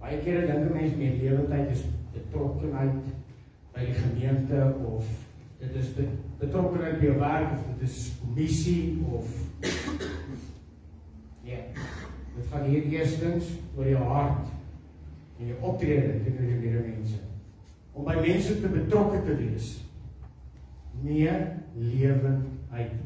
[0.00, 1.84] Baie kere dink mense meer lewendheid is
[2.14, 3.14] betrokkenheid
[3.74, 5.08] by die gemeente of
[5.60, 5.92] dit is
[6.38, 9.30] betrokkenheid by jou werk of dit is missie of
[11.44, 11.62] nee.
[12.36, 14.52] Dit gaan hier eerstens oor jou hart
[15.38, 17.22] en jou optrede teenoor die mense
[17.96, 19.70] om by mense te betrokke te wees.
[21.00, 21.32] Nee,
[21.76, 22.98] lewendheid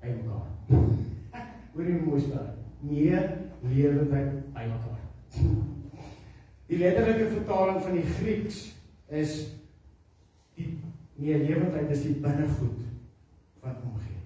[0.00, 0.46] by mekaar.
[1.74, 2.54] Hoor jy mooi staan?
[2.80, 3.20] Nee,
[3.68, 5.04] lewendheid by mekaar.
[6.68, 8.64] Die letterlike vertaling van die Grieks
[9.20, 9.36] is
[10.56, 10.74] die
[11.20, 12.84] nee, lewendheid is die binnegoed
[13.64, 14.20] wat omgee.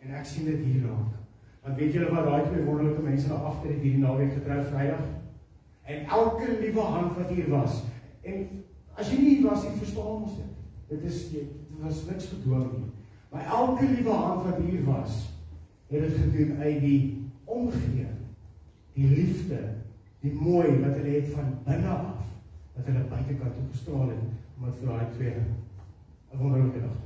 [0.00, 1.19] En ek sien dit hier raak.
[1.64, 5.02] Want weet julle wat daai twee wonderlike mense daar agter het hierdie naweek getrou Vrydag?
[5.82, 7.82] En elke liewe hand wat hier was.
[8.22, 8.46] En
[8.94, 10.54] as jy nie hier was nie, verstaan ons dit.
[10.88, 12.88] Dit is dit was niks gedwing nie.
[13.30, 15.20] Maar elke liewe hand wat hier was,
[15.90, 17.02] het dit gedoen uit die
[17.44, 18.06] omgee,
[18.92, 19.60] die liefde,
[20.20, 22.16] die mooi wat hulle het van binne af
[22.76, 24.24] wat hulle buitekant toe gestraal het
[24.56, 25.34] om dit vir daai twee
[26.30, 26.98] 'n wonderlike dag.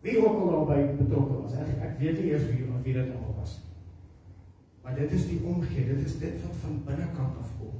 [0.00, 1.54] Wie ook al daarbey betrokke was.
[1.54, 3.71] Ek ek weet nie eers wie wie dit almal was nie.
[4.82, 7.78] Maar dit is die omgee, dit is dit wat van binnekant af kom.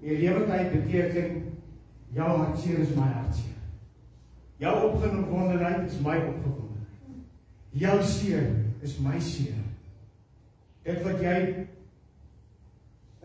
[0.00, 1.42] Die lewendheid beteken
[2.16, 3.58] jou hartseer is my hartseer.
[4.56, 6.68] Jou opgewondenheid is my opgewondenheid.
[7.70, 9.60] Jou seer is my seer.
[10.82, 11.36] Dit wat jy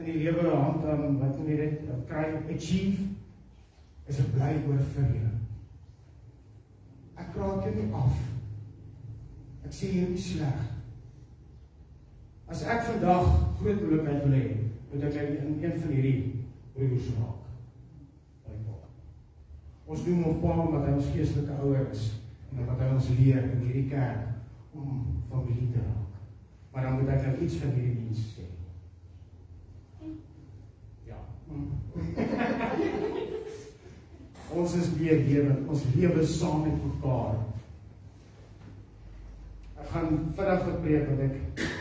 [0.01, 3.07] in die lewe hand aan wat moet jy dit kry achieve
[4.09, 5.31] is 'n bly oor vir jou.
[7.15, 8.17] Ek praat jou nie af.
[9.65, 10.72] Ek sê jy is sleg.
[12.53, 14.47] As ek vandag groot moeilikheid wil hê,
[14.91, 16.19] moet ek in een van hierdie
[16.75, 17.39] broers raak.
[19.89, 22.03] Ons doen hom pa omdat hy ons geestelike ouer is
[22.53, 25.01] en wat hy ons leer in hierdie kerk om
[25.31, 26.21] familie te raak.
[26.75, 28.45] Maar dan moet ek nou iets van hierdie diens sê.
[31.09, 31.25] Ja.
[34.61, 35.65] ons is weer lewend.
[35.73, 37.41] Ons lewe saam met mekaar.
[39.81, 41.72] Ek gaan vinnig gepreek want ek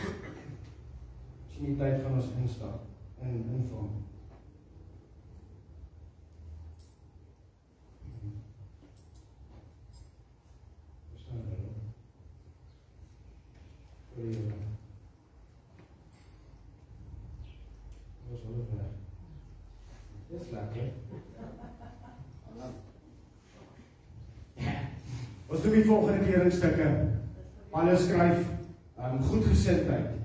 [1.63, 2.81] die tyd van ons instap
[3.23, 3.91] in invang.
[20.33, 20.91] Dis lekker.
[25.47, 26.89] Ons doen die volgende kledingstukke.
[27.69, 28.45] Paulus skryf
[28.97, 30.22] um goedgesindheid,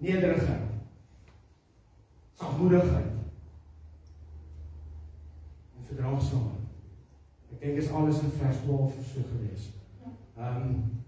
[0.00, 0.68] nederigheid,
[2.40, 3.10] sagmoedigheid
[5.76, 6.56] en verdraagsaamheid.
[7.50, 9.68] Ek dink is alles in vers 12 so gewees.
[10.36, 11.00] Um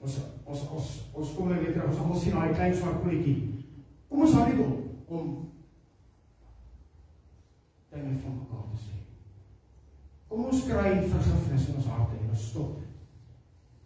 [0.00, 1.90] ons ons ons ons kom nou weer terug.
[1.90, 3.36] Ons almal sien daai klein swart kolletjie.
[4.08, 5.30] Kom ons haal dit op om
[7.92, 8.96] dinge van mekaar te sê.
[10.30, 12.80] Kom ons kry vergifnis in ons harte en ons stop.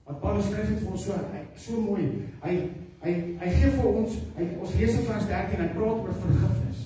[0.06, 2.06] Wat Paulus skryf het vir ons so ek so mooi.
[2.44, 2.54] Hy
[3.04, 6.82] hy hy gee vir ons hy ons lees in vers 13 hy praat oor vergifnis.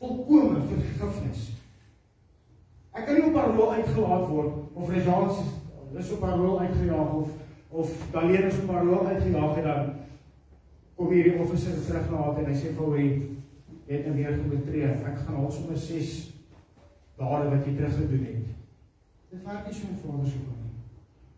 [0.00, 1.48] Volkome vergifnis.
[2.94, 5.42] Ek kan nie op parol uitgelaat word of Rejaans
[5.98, 7.28] is op parol uitgejaag of
[7.70, 9.90] of Daleen is op parol uitgejaag en dan
[10.96, 13.10] kom hierdie officer terug na haar en hy sê vir hom jy
[13.90, 14.90] het nou weer gebetree.
[15.10, 16.10] Ek gaan al sommer 6
[17.18, 18.56] dade wat jy terug gedoen het.
[19.30, 20.74] Dit werk nie so met Vader se kom nie.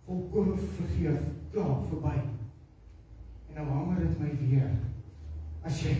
[0.06, 1.20] Volkome vergeef,
[1.52, 2.16] klaar, verby.
[3.54, 4.70] En nou hamer dit my weer.
[5.62, 5.96] As jy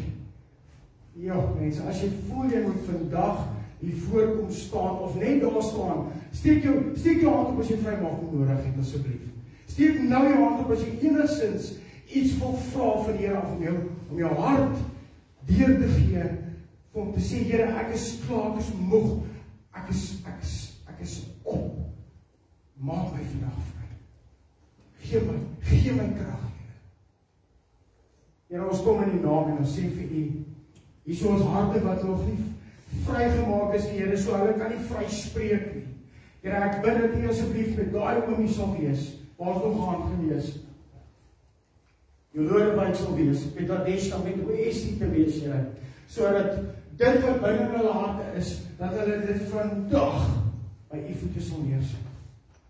[1.21, 3.43] Ja, mense, as jy voel jy moet vandag
[3.83, 7.77] hier voorkom staan of net daar staan, steek jou steek jou hand op as jy
[7.83, 9.27] vrymaak nodig het asseblief.
[9.69, 11.69] Steek nou jou hand op as jy enigsins
[12.09, 13.77] iets wil vra van die Here of om jou
[14.09, 14.81] om jou hart
[15.51, 16.25] deur te gee
[16.93, 19.13] om te sê Here, ek is klaar, ek is moeg.
[19.77, 20.57] Ek is ek is
[20.93, 21.77] ek is op.
[22.81, 23.89] Maak my vandag vry.
[25.05, 25.37] Gee my,
[25.69, 26.49] gee my krag,
[28.53, 28.61] Here.
[28.61, 30.25] Here, ons kom in U naam en ons sê vir U
[31.03, 32.51] Hier is ons harte wat nog nie
[33.07, 35.87] vrygemaak is nie, Here, so hulle kan nie vry spreek nie.
[36.43, 40.05] Here, ek bid dat U asseblief met daai oomie sal wees, waar ons nog gaan
[40.11, 40.53] gewees.
[42.37, 45.65] Jou lodewyk sal wees, met des dan met oesie te wees, Here,
[46.13, 46.61] sodat
[47.01, 50.29] dit wat binne hulle harte is, dat hulle dit vandag
[50.93, 52.09] by U voete sal neersit.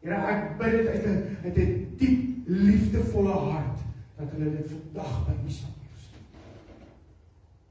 [0.06, 3.81] Here, ek bid dit uit 'n uit 'n diep liefdevolle hart
[4.18, 5.78] dat hulle dit vandag by U sal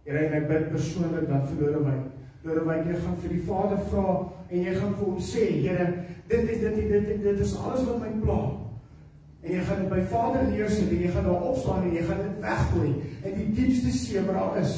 [0.01, 1.97] Here en ek bid persoonlik dat verlore my.
[2.41, 4.15] Verlore my, jy gaan vir die Vader vra
[4.49, 5.85] en jy gaan vir hom sê, Here,
[6.31, 8.39] dit en dit en dit en dit is alles wat my pla.
[9.41, 12.23] En jy gaan dit by Vader neersit en jy gaan daar opstaan en jy gaan
[12.23, 12.89] dit weggooi
[13.29, 14.75] in die diepste see waar daar is.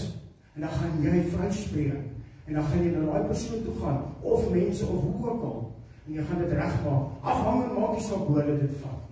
[0.56, 2.04] En dan gaan jy vryspreek.
[2.48, 5.60] En dan gaan jy na daai persoon toe gaan of mense of hoe ook al
[6.04, 7.20] en jy gaan dit regmaak.
[7.24, 9.04] Afhangend maak nie saak hoe dit vat.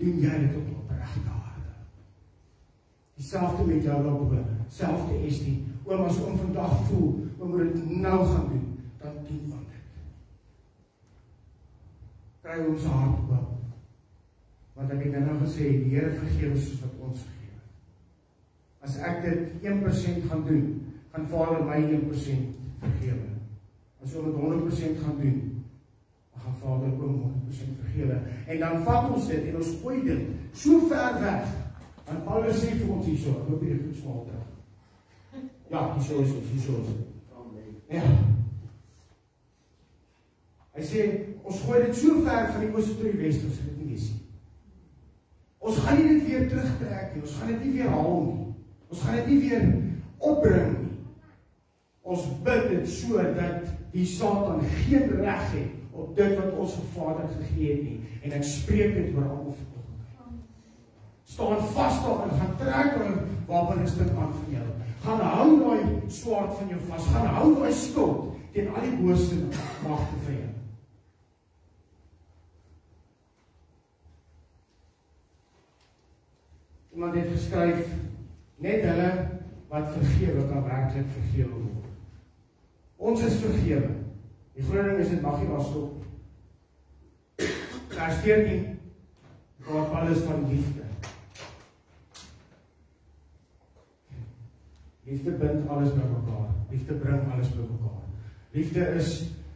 [0.00, 1.43] Doen jy dit op opregte.
[3.14, 4.32] Dieselfde met jou loop
[4.68, 8.66] selfde is die oom as om vandag voel om dit nou gaan doen
[9.02, 9.92] dan doen ons dit
[12.42, 13.52] kry ons hart oop
[14.74, 17.34] want ek het nou gesê die Here vergewe soos wat ons vergewe
[18.84, 20.64] As ek dit 1% gaan doen,
[21.12, 23.28] gaan Vader my 1% vergewe.
[24.04, 25.38] As ons dit 100% gaan doen,
[26.32, 28.18] dan gaan Vader ook 100% vergewe.
[28.46, 31.54] En dan vat ons dit en ons gooi dit so ver weg.
[32.10, 34.50] En Paulus sê vir ons hierso, ek hoop jy het goed smaak terug.
[35.70, 37.10] Ja, hierso is dit, hierso is dit.
[37.94, 38.04] Ja.
[40.74, 41.06] Hy sê
[41.44, 44.12] ons gooi dit so ver van die ooste tot die weste, ons dit nie nie.
[45.64, 47.22] Ons gaan nie dit weer terugtrek nie.
[47.24, 48.48] Ons gaan dit nie weer haal nie.
[48.92, 49.62] Ons gaan dit nie weer
[50.18, 50.90] opbring nie.
[52.04, 57.70] Ons bid dit sodat die Satan geen reg het op dit wat ons Vader gegee
[57.70, 58.18] het nie.
[58.26, 59.56] En ek spreek dit oor almal.
[61.34, 63.14] Staan vas daar en gaan trek oor
[63.46, 64.66] wapenrusting aan van jou.
[65.02, 67.06] Gaan hou daai swaard van jou vas.
[67.06, 69.38] Gaan hou daai skild teen al die bose
[69.82, 70.52] magte van jou.
[76.94, 77.82] Iemand het geskryf
[78.62, 79.10] net hulle
[79.74, 81.90] wat vergewe kan werklik vergewe word.
[82.96, 83.90] Ons is vergewe.
[84.54, 85.98] Die groot ding is dit mag nie maar stop.
[87.98, 88.78] Vers 14
[89.66, 90.83] praat alles van liefde.
[95.04, 96.48] Liefde bind alles bymekaar.
[96.70, 98.02] Liefde bring alles bymekaar.
[98.50, 99.10] Liefde is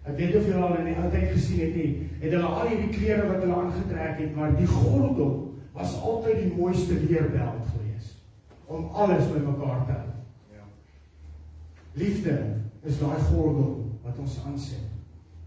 [0.08, 1.88] ek weet of julle al in die ou tyd gesien het nie,
[2.20, 5.34] het hulle al hierdie klere wat hulle aangetrek het, maar die gordel
[5.74, 8.14] was altyd die mooiste leerbeld gewees
[8.68, 10.14] om alles bymekaar te hou.
[10.56, 10.64] Ja.
[12.00, 12.38] Liefde
[12.88, 13.74] is daai gordel
[14.06, 14.88] wat ons aansit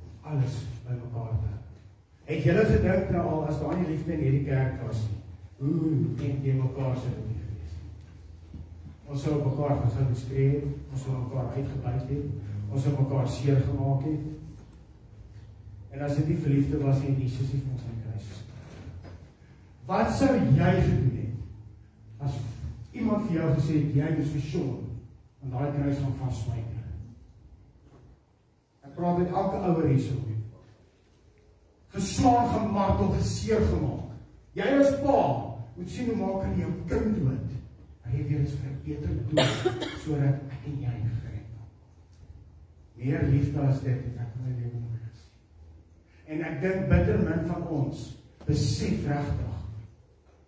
[0.06, 1.60] om alles bymekaar te hou.
[2.30, 5.22] Het julle gedink nou al as daar nie liefde in hierdie kerk was nie?
[5.62, 7.41] Hoe dink jy mekaar dit gewees?
[9.12, 14.06] Ons sou mekaar gesou bespreek, ons sou mekaar uitgebuit het, ons sou mekaar seer gemaak
[14.08, 14.30] het.
[15.92, 19.18] En as dit nie verliefde was nie, Jesus het ons aan die kruis gesterf.
[19.90, 22.40] Wat sou jy gedoen het as
[22.96, 24.88] iemand vir jou gesê het jy is verskoon
[25.44, 26.70] aan daai kruis van vasbyt?
[28.88, 30.20] Ek praat met elke ouer hierso.
[31.92, 34.16] Geslaan, gemartel, geseer gemaak.
[34.56, 35.24] Jy as pa
[35.76, 37.61] moet sien hoe maak jy jou kind dood.
[38.12, 39.44] Hy weer iets vir 'n beter doel
[40.04, 41.78] sodat ek en jy gered word.
[42.96, 45.32] Meer liefde as dit het ek in my lewe nog gesien.
[46.26, 48.04] En ek dink bitter min van ons
[48.46, 49.58] besef regtig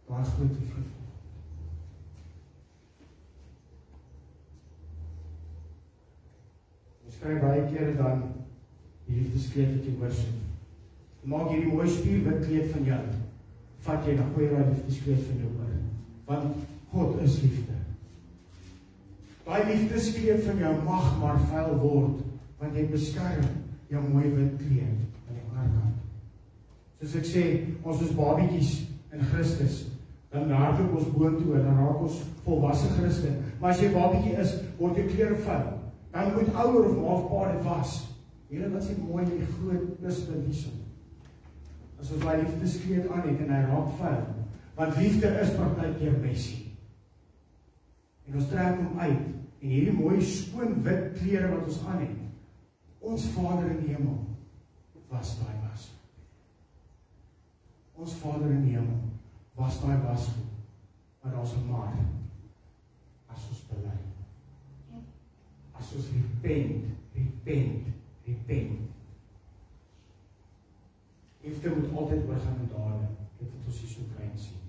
[0.08, 0.84] waar groot liefde
[7.06, 8.22] Ons kry baie kere dan
[9.06, 10.38] die liefdeskleed wat jy oorsit.
[11.30, 13.02] Maak hierdie mooi spierwit kleed van jou.
[13.86, 15.76] Vat jy dan gooi jy daai liefdeskleed van jou oor.
[16.26, 17.74] Want God is liefde.
[19.44, 22.22] Daai liefdeskleed van jou mag maar vuil word
[22.62, 23.48] want jy beskerm
[23.92, 25.98] jou mooi wit kleed aan die ander kant.
[27.02, 27.44] Soos ek sê,
[27.84, 28.72] ons is babietjies
[29.12, 29.82] in Christus.
[30.32, 33.42] Dan hardloop ons boontoe en dan raak ons volwasse Christen.
[33.60, 35.68] Maar as jy babietjie is, word jou klere vuil.
[36.14, 38.00] Dan moet ouer of maar pa dit was.
[38.54, 40.80] Here wat sê mooi die groot pluspunt hierson.
[42.00, 44.28] As ons daai liefdeskleed aan het en hy raak vuil,
[44.78, 46.63] want liefde is partykeer messie.
[48.28, 49.24] En ons trek hom uit
[49.64, 52.22] en hierdie mooi skoon wit klere wat ons aan het.
[53.04, 54.20] Ons Vader in die hemel
[55.12, 55.90] was daai was.
[58.00, 59.02] Ons Vader in die hemel
[59.60, 60.30] was daai was.
[61.22, 61.94] Maar daar's 'n maar.
[63.28, 64.00] As ons bely.
[65.72, 67.88] As ons repent, repent,
[68.26, 68.80] repent.
[71.42, 73.08] Liefde moet altyd oorgaan in dade.
[73.38, 74.62] Dit wat ons hier so klein sien.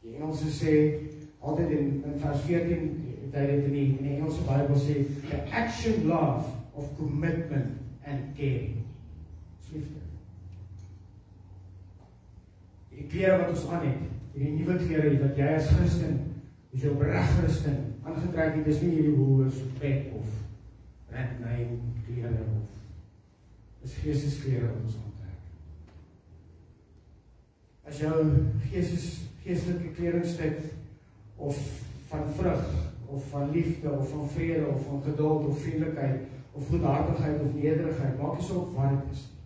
[0.00, 0.72] Die Engelse sê
[1.40, 2.88] altyd in, in vers 14
[3.22, 7.78] het hy dit in die, in die Engelse Bybel sê the action love of commitment
[8.06, 8.84] and caring.
[9.72, 10.00] Liefde.
[12.94, 16.16] Die klere wat ons aan het, hierdie nuwe klere wat jy as Christen,
[16.72, 17.78] is jou reg Christen
[18.08, 20.26] aangetrek het, dis nie hierdie hoes pet of
[21.12, 25.36] red name klere of is geestesklere wat ons aantrek.
[27.88, 28.16] As jou
[28.70, 29.06] geestes
[29.44, 30.58] geestelike kledingstuk
[31.38, 31.56] of
[32.08, 32.64] van vrug
[33.06, 36.20] of van liefde of van vrede of van geduld of vriendelikheid
[36.52, 39.36] of goedhartigheid of nederigheid, maak nie saak wat dit is nie.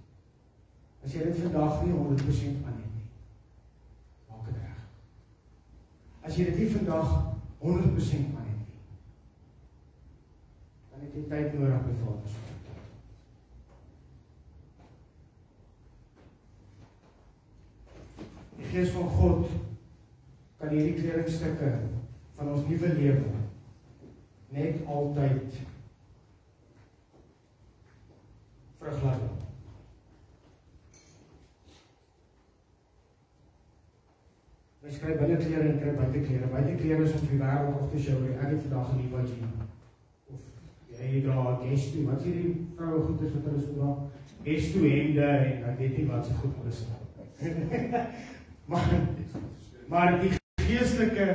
[1.05, 3.09] As jy dit vandag nie 100% aan het nie,
[4.31, 4.79] maak dit reg.
[6.23, 7.11] As jy dit nie vandag
[7.61, 8.81] 100% aan het nie,
[10.93, 12.51] dan het jy tyd nodig by Vader se
[18.57, 19.72] Die Gees van God
[20.63, 21.69] kan hierdie kledingstukke
[22.39, 23.31] van ons nuwe lewe
[24.55, 25.57] net altyd
[28.79, 29.31] vrug laat dra.
[34.83, 36.51] Hy skryf binneklere en kry buiteklere.
[36.53, 39.57] Buiteklere is om vir die wêreld af te show ek het vandag 'n nuwe jean.
[40.31, 40.45] Of
[41.01, 42.05] jy dra 'n gesto.
[42.11, 43.91] Wat sê die vroue goeders wat hulle so dra?
[44.45, 46.87] Gesto hemde en ek weet nie wat se goed alles is.
[48.71, 48.89] maar
[49.89, 50.41] maar die
[50.73, 51.27] geestelike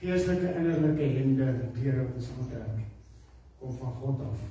[0.00, 2.84] geestelike innerlike hemde klere wat ons aantrek
[3.60, 4.44] kom van God af.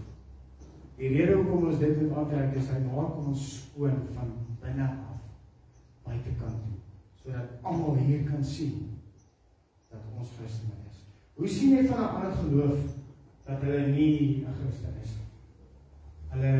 [1.00, 5.24] Die rede hoekom ons dit moet aantrek is hy maak ons skoon van binne af
[6.06, 6.76] buitekant toe
[7.22, 8.92] sodat almal hier kan sien
[9.90, 11.02] dat ons Christene is.
[11.40, 12.80] Hoe sien jy van 'n ander geloof
[13.48, 15.30] dat hulle nie 'n Christen is nie?
[16.34, 16.54] Hulle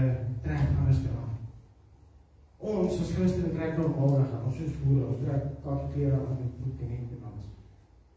[0.44, 1.38] trek anders aan.
[2.58, 4.46] Ons as Christene trek normaalweg aan.
[4.46, 7.10] Ons is boere, ons trek kakklere aan en broek en.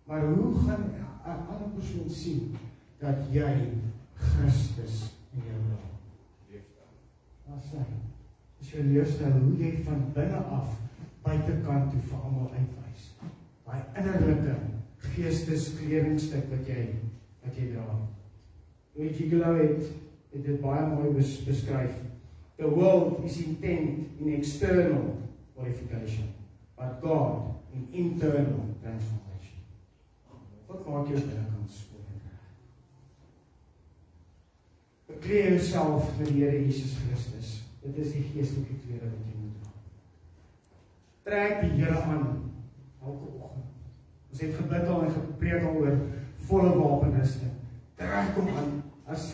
[0.05, 0.85] Maar hoe gaan
[1.25, 2.57] 'n ander persoon sien
[2.99, 3.69] dat jy
[4.15, 6.63] Christus in jou lewe?
[7.47, 7.83] Wat sê?
[8.59, 10.77] Dis jou leefstyl hoe jy van binne af
[11.23, 13.09] buitekant toe vir almal uitwys.
[13.65, 14.57] Daai innerlike
[15.15, 16.87] geesteskledingstuk wat jy
[17.43, 17.99] wat jy dra.
[18.99, 19.91] Jy glo het
[20.33, 21.93] het dit baie mooi bes, beskryf.
[22.57, 25.17] The world is intent in external
[25.57, 26.31] qualification,
[26.77, 29.32] but God in internal transformation.
[30.73, 32.45] Wat maak jou skoon en reg?
[35.07, 37.51] Bekleed jouself met die Here Jesus Christus.
[37.83, 39.73] Dit is die geestelike klere wat jy moet dra.
[41.27, 42.25] Trek die Here aan
[43.03, 43.69] elke oggend.
[44.31, 46.01] Ons het gebid al en gepreek al oor
[46.49, 47.53] volle wapenrusting.
[48.01, 48.73] Trek hom aan.
[49.13, 49.29] As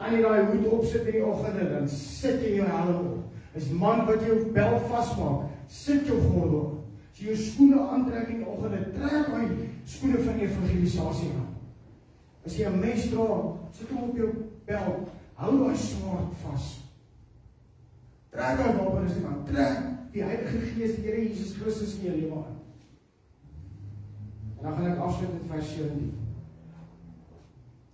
[0.00, 3.20] tannie daai hoed opsit in die oggende, dan sit jy jou helm op.
[3.54, 6.82] As man wat jou bel vasmaak, sit jou gordel op.
[7.12, 11.50] As jy jou skoene aantrek in die oggende, trek daai skoene van evangelisasie aan.
[12.44, 14.32] As jy 'n mes dra, sit hom op jou
[14.64, 15.08] bel.
[15.34, 16.80] Hou daai swaard vas.
[18.30, 19.44] Trek daai wapenrusting aan.
[19.44, 19.78] Trek
[20.12, 22.58] die Heilige Gees, die Here Jesus Christus in jou lewe aan.
[24.58, 26.12] En dan gaan ek afsluit met vers 17.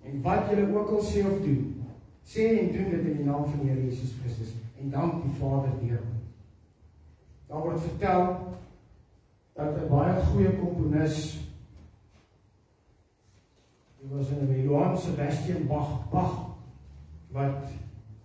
[0.02, 1.62] En wat julle ook al sê of doen,
[2.22, 5.36] sê en doen dit in die naam van die Here Jesus Christus en dank die
[5.38, 6.18] Vader deur hom.
[7.50, 8.26] Daar word vertel
[9.54, 11.40] dat 'n baie goeie komponis
[14.00, 16.56] Hy was 'n Johann Sebastian Bach, Bach
[17.32, 17.68] wat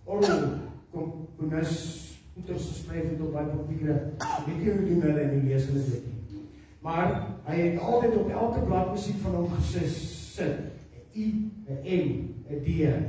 [0.04, 0.48] orgel
[0.90, 4.12] komponis goeders geskryf het op baie papiere.
[4.18, 6.46] Ek weet hoe doen hulle in die lees hulle dit nie.
[6.80, 10.40] Maar hy het altyd op elke blad musiek van hom gesit.
[10.40, 10.70] 'n
[11.14, 12.08] I, 'n M,
[12.48, 13.04] 'n D, 'n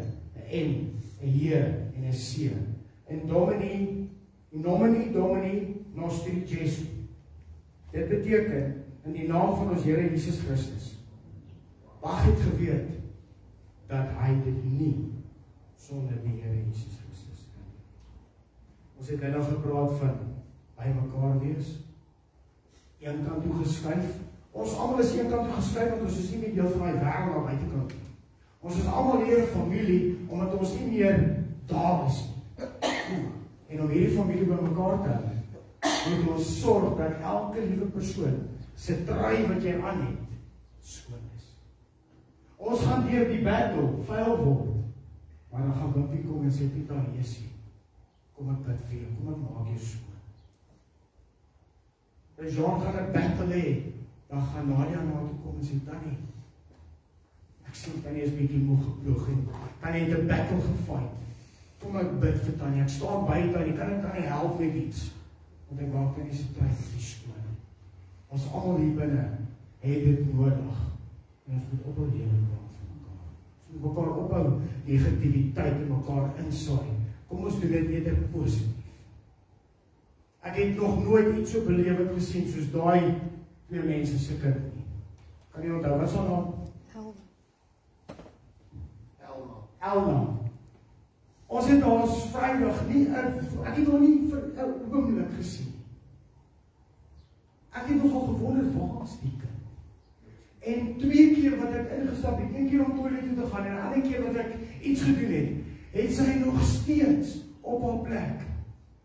[0.52, 0.72] N,
[1.24, 1.54] 'n J
[1.96, 2.52] en 'n C.
[3.08, 4.10] En Domini,
[4.50, 6.84] Nomini Domini Nostri Jesu.
[7.92, 10.97] Dit beteken in die naam van ons Here Jesus Christus.
[12.02, 12.90] Bach het geweet
[13.88, 14.96] dat hy dit nie
[15.80, 17.84] sonder die Here Jesus Christus kan doen.
[19.00, 20.18] Ons het nou gepraat van
[20.78, 21.76] by mekaar wees.
[23.00, 24.18] Een kant toe geskuif.
[24.52, 27.00] Ons almal is een kant toe geskuif want ons is nie meer deel van daai
[27.02, 28.14] wêreld aan buitekant nie.
[28.68, 32.24] Ons is almal hier 'n familie omdat ons nie meer daar is
[33.10, 33.26] nie.
[33.68, 35.38] En om hierdie familie bymekaar te hou,
[36.10, 38.38] moet ons sorg dat elke liewe persoon
[38.76, 40.20] se trui wat jy aan het
[40.82, 41.37] skoon is.
[42.58, 44.74] Ons gaan deur die battle, vuil word.
[45.52, 47.54] Maar dan gaan Wimpie kom en sê Pieter, Jesusie,
[48.36, 50.18] kom ek bid vir jou, kom ek maak jou skoon.
[52.38, 53.68] En Jean gaan 'n battle hê.
[54.28, 56.18] Dan gaan Nadia na toe kom en sê Tannie,
[57.68, 59.48] ek sien Tannie is bietjie moeg geploeg en
[59.82, 61.14] Tannie het 'n battle gefight.
[61.80, 62.82] Kom ek bid vir Tannie.
[62.82, 65.12] Ek staan by Tannie, kan ek Tannie help met iets?
[65.70, 67.56] Want ek maak Tannie se tyd vir skoon.
[68.28, 69.24] Ons almal hier binne
[69.80, 70.97] het dit nodig.
[71.48, 73.22] En ons moet ophou lewe van mekaar.
[73.68, 74.48] Ons moet mekaar ophou
[74.86, 76.90] negativiteit in mekaar insaai.
[77.28, 78.84] Kom ons doen dit eerder positief.
[80.48, 83.16] Ek het nog nooit iets so belewend gesien soos daai
[83.68, 84.86] twee mense se kind nie.
[85.52, 86.54] Kan jy onthou wat se naam?
[89.28, 89.64] Elma.
[89.92, 90.20] Elma.
[91.48, 95.74] Ons het haar Vrydag nie ek het haar nie vir 'n oomblik gesien.
[97.72, 99.57] Ek het nogal gewonder waar is die kind?
[100.68, 103.76] En twee keer wat ek ingestap het, een keer om toilet toe te gaan en
[103.76, 104.52] 'n ander keer wat ek
[104.82, 105.50] iets gedoen het,
[105.92, 107.30] het sy nog steeds
[107.62, 108.38] op haar plek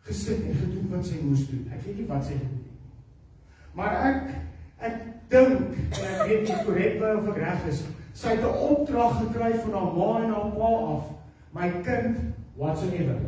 [0.01, 1.69] gesit en gedoen wat sy moes doen.
[1.71, 2.79] Ek weet nie wat sy gedoen het nie.
[3.75, 4.23] Maar ek
[4.79, 4.97] ek
[5.29, 5.61] dink
[6.01, 9.53] en ek weet nie korrek by of ek reg is, sy het 'n opdrag gekry
[9.63, 11.05] van haar ma en haar pa af.
[11.53, 12.17] My kind,
[12.57, 13.21] whatsoever.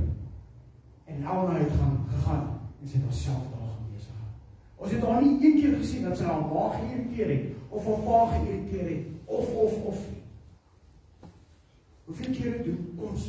[1.04, 2.46] En nou nou het gaan gegaan
[2.80, 4.08] en sy het haarself daar gewees.
[4.76, 8.04] Ons het haar nie een keer gesien dat sy haar ma geïrriteer het of haar
[8.06, 10.02] pa geïrriteer het of of of
[12.04, 13.28] Hoeveel kere doen ons?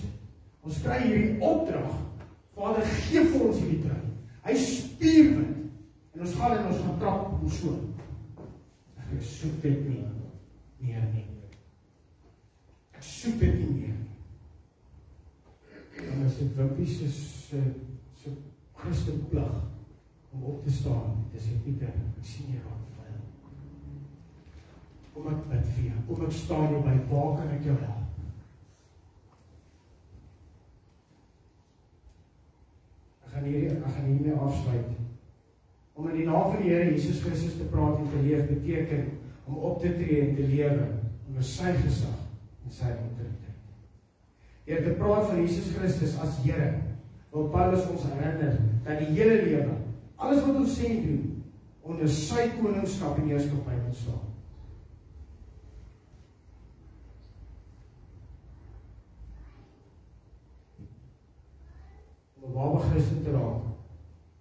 [0.65, 1.93] Ons kry hierdie opdrag.
[2.55, 4.01] Vader gee vir ons hierdie trui.
[4.45, 5.53] Hy stuur dit.
[6.15, 7.75] En ons gaan en ons gaan trap hom so.
[9.05, 10.01] ek soek dit nie
[10.83, 11.23] meer nie.
[12.97, 14.17] Ek soek dit nie meer nie.
[16.01, 17.61] Dan is dit wimpie se se
[18.23, 18.33] se
[18.81, 19.55] Christen plig
[20.33, 21.23] om op te staan.
[21.31, 22.94] Dis ek Pieter, ek sien jy raak.
[25.15, 25.99] Kom ek bid vir jou.
[26.09, 28.01] Kom ek staan hier by waar kan ek jou help?
[33.23, 34.89] Ek gaan hier ek gaan hiermee afsluit.
[35.95, 39.07] Om in die naam van die Here Jesus Christus te praat en te leef beteken
[39.47, 40.89] om op te tree en te lewe
[41.29, 42.19] onder sy gesag
[42.65, 43.63] en sy autoriteit.
[44.67, 46.73] Deur te praat van Jesus Christus as Here,
[47.31, 49.81] wil Paulus ons herinner dat die hele lewe,
[50.19, 51.25] alles wat ons sê en doen,
[51.87, 54.34] onder sy koningskap en heerskappy staan.
[62.55, 63.67] Ware Christen te raak,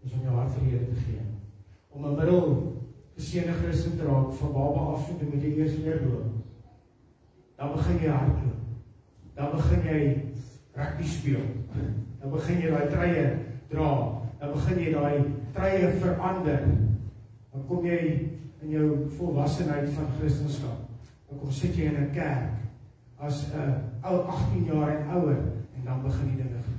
[0.07, 1.23] is om jou hart vir Here te gee.
[1.91, 2.45] Om 'n middel
[3.17, 6.27] geseënde Christen te raak, van baba af so moet jy eers leer loop.
[7.57, 8.61] Dan begin jy hardloop.
[9.35, 10.01] Dan begin jy
[10.75, 11.47] rugby speel.
[12.21, 13.39] Dan begin jy daai treie
[13.69, 13.91] dra.
[14.39, 16.67] Dan begin jy daai treie verander.
[17.53, 18.01] Dan kom jy
[18.63, 20.87] in jou volwassenheid van Christendom.
[21.29, 22.51] Dan kom sit jy in 'n kerk
[23.19, 25.43] as 'n ou 18 jaar en ouer
[25.77, 26.74] en dan begin die dinge gebeur.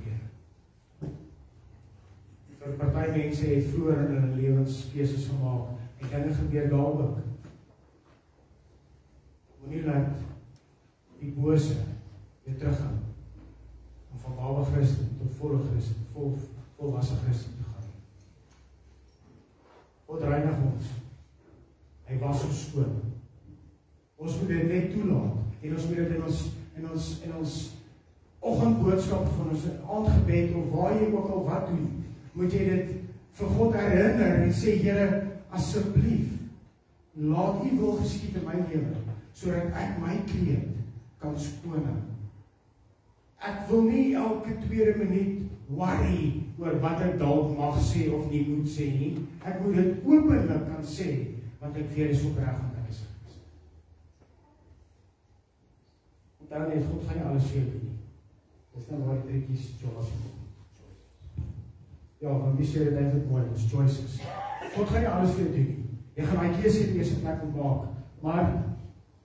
[2.66, 5.68] Vir party mense het vroeër in hulle lewens keuses gemaak
[6.02, 7.18] en dinge gebeur daar ook.
[9.60, 10.08] Moenie laat
[11.20, 11.76] die bose
[12.44, 12.98] weer teruggaan
[14.12, 16.34] om van baba Christen tot volle Christen, vol
[16.76, 17.86] volwasse Christen te gaan.
[20.06, 20.90] God reinig ons.
[22.10, 22.98] Hy was ons skoon.
[24.16, 26.44] Ons moet dit net toelaat en ons moet dit in ons
[26.76, 27.54] in ons in ons
[28.46, 31.86] oggendboodskap van ons aandgebed of waar jy ook al wat doen,
[32.36, 32.94] moet jy dit
[33.36, 35.06] vir God herinner en sê Here,
[35.56, 36.32] asseblief
[37.16, 39.02] laat U wil geskied in my lewe
[39.36, 40.72] sodat ek my kleed
[41.20, 41.98] kan skoon hou.
[43.44, 48.44] Ek wil nie elke tweede minuut worry oor wat ek dalk mag sê of nie
[48.48, 49.10] moet sê nie.
[49.44, 51.10] Ek moet dit openlik kan sê
[51.60, 53.02] want ek weet dis opreg en dit is.
[56.44, 57.92] Onthou net God gaan alles nie.
[58.76, 60.35] Dis nou waar die trekkies choices kom.
[62.18, 64.20] Ja, want wie sê dit eintlik mooi, dis choices.
[64.74, 65.82] God gaan nie alles vir jou doen nie.
[66.16, 67.88] Jy gaan daai keuse in die eerste plek moet maak,
[68.22, 68.46] maar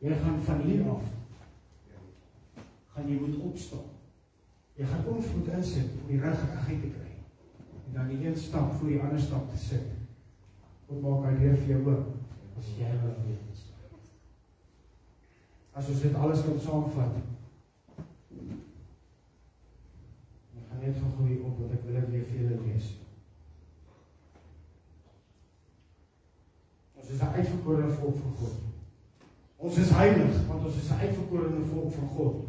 [0.04, 1.08] jy gaan van hier af
[2.92, 3.88] gaan jy moet opstaan.
[4.76, 7.12] Jy gaan ons moet insit om die rug reguit te kry.
[7.88, 9.88] En dan die een stap voor die ander stap te sit.
[10.90, 13.64] God maak hy deur vir jou oop as jy wil weet.
[15.72, 17.22] As ons dit alles kan saamvat.
[20.82, 22.88] Net gou hier op want ek wil weer vir julle lees.
[26.98, 28.58] Ons is 'n uitverkorene volk van God.
[29.58, 32.48] Ons is heilig want ons is 'n uitverkorene volk van God.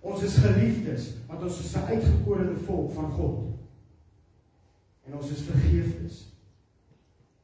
[0.00, 3.38] Ons is geliefdes want ons is 'n uitgekorene volk van God.
[5.06, 6.26] En ons is vergeefdes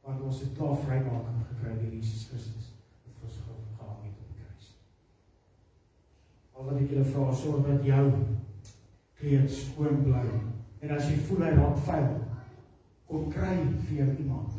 [0.01, 2.67] want ons het klaar vrymaking gekry deur Jesus Christus
[3.03, 4.67] wat vir ons gehang het op die kruis.
[6.53, 8.05] Al wat ek julle vra, sorg dat jou
[9.19, 10.25] kleed skoon bly.
[10.79, 12.11] En as jy voel hy raak vuil,
[13.09, 13.55] kom kry
[13.87, 14.55] vir jou iemand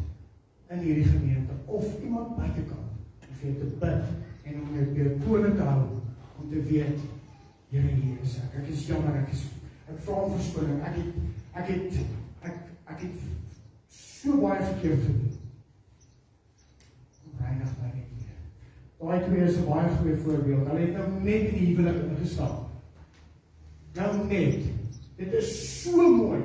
[0.71, 5.17] in hierdie gemeente of iemand buitekant om vir jou te bid en om jou weer
[5.25, 5.87] kone te hou
[6.41, 6.99] om te weet
[7.71, 8.55] Here hier is ek.
[8.59, 9.45] Ek is jammer, ek is
[9.87, 10.81] ek vra om verskoning.
[10.83, 12.01] Ek het ek het
[12.49, 12.57] ek
[12.91, 13.21] ek het
[13.95, 15.37] so baie verkeerd gedoen.
[17.39, 18.41] Reinig my net weer.
[18.99, 20.67] Daai twee is 'n baie goeie voorbeeld.
[20.67, 22.70] Hulle het nou net in die huwelik ingestap.
[23.95, 24.65] Nou net.
[25.17, 26.41] Dit is so mooi.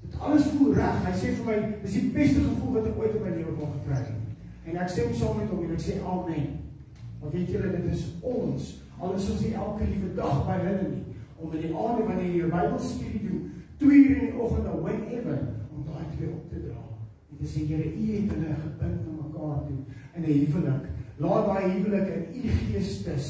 [0.00, 1.00] Dit alles voel reg.
[1.06, 3.74] Hy sê vir my, dis die beste gevoel wat ek ooit in my lewe kon
[3.78, 4.20] gekry het.
[4.64, 6.46] En ek stem saam met hom en ek sê amen.
[7.20, 8.70] Want weet julle, dit is ons.
[8.98, 11.02] Al is ons nie elke liewe dag by hulle nie.
[11.36, 13.42] Om in die aande wanneer jy jou Bybelstudie doen,
[13.82, 15.40] 2 uur in die oggend of whenever,
[15.74, 16.84] om daai twee op te dra.
[17.30, 19.80] En te sê, Here, U het hulle gebind na mekaar toe
[20.14, 20.88] in 'n huwelik.
[21.16, 23.28] Laat daai huwelik in U geestes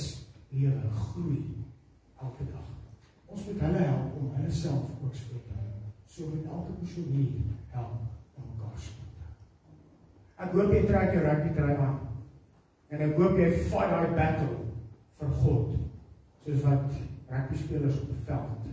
[0.50, 1.42] lewe groei
[2.20, 2.73] elke dag.
[3.34, 5.70] Ons moet hulle help om hulle self ook skoon te hou.
[6.06, 7.30] So moet elke persoon hier
[7.74, 7.94] help
[8.38, 9.32] om mekaar skoon te hou.
[10.44, 11.96] Ek hoop jy trek jou rugby trui aan.
[12.94, 14.60] En ek hoop jy fight daai battle
[15.18, 15.72] vir God.
[16.44, 16.94] Soos wat
[17.32, 18.68] rugby spelers op die veld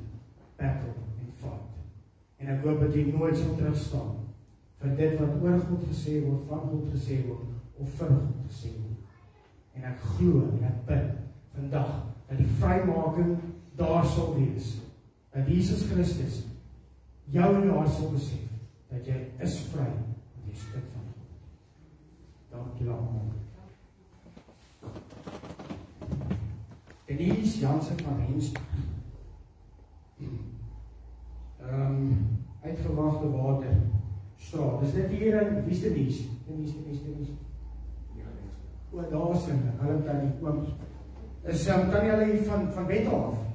[0.62, 1.82] battle en fight.
[2.38, 4.20] En ek hoop dat jy nooit sal terugstaan
[4.84, 8.76] vir dit wat oor God gesê word, van God gesê word of vir God gesê
[8.76, 9.10] word.
[9.74, 11.10] En ek glo en ek bid
[11.56, 11.98] vandag
[12.30, 13.34] dat die vrymaking
[13.82, 14.78] daar sal wees.
[15.32, 16.42] Dat Jesus Christus
[17.32, 18.48] jou in jou hart sal besef
[18.92, 21.30] dat jy is vry want jy is kind van God.
[22.52, 23.30] Dankie almal.
[27.06, 28.52] Denise Jansen van Rens.
[31.62, 32.28] Ehm um,
[32.62, 33.76] uitgewagte water.
[34.36, 34.80] Straat.
[34.82, 36.24] Dis dit hier in wie's Denise?
[36.48, 37.32] Denise, Denise, Denise.
[38.92, 39.72] O, daar is hulle.
[39.80, 40.66] Hulle kan nie oom.
[41.44, 43.51] Is um, kan jy hulle van van Bethel af?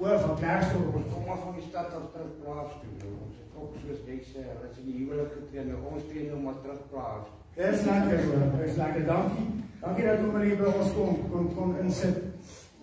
[0.00, 0.92] O, van Klerksdorp.
[1.12, 3.10] Kom maar van die stad af terug plaas toe.
[3.24, 5.64] Ons het ook soos jy sê, hulle is in die huwelik getree.
[5.66, 7.26] Nou ons tree nou maar terug plaas.
[7.58, 8.44] Dis lekker hoor.
[8.60, 9.08] Dis lekker.
[9.10, 9.48] Dankie.
[9.82, 12.22] Dankie dat maar hier by ons kom kom kom insit.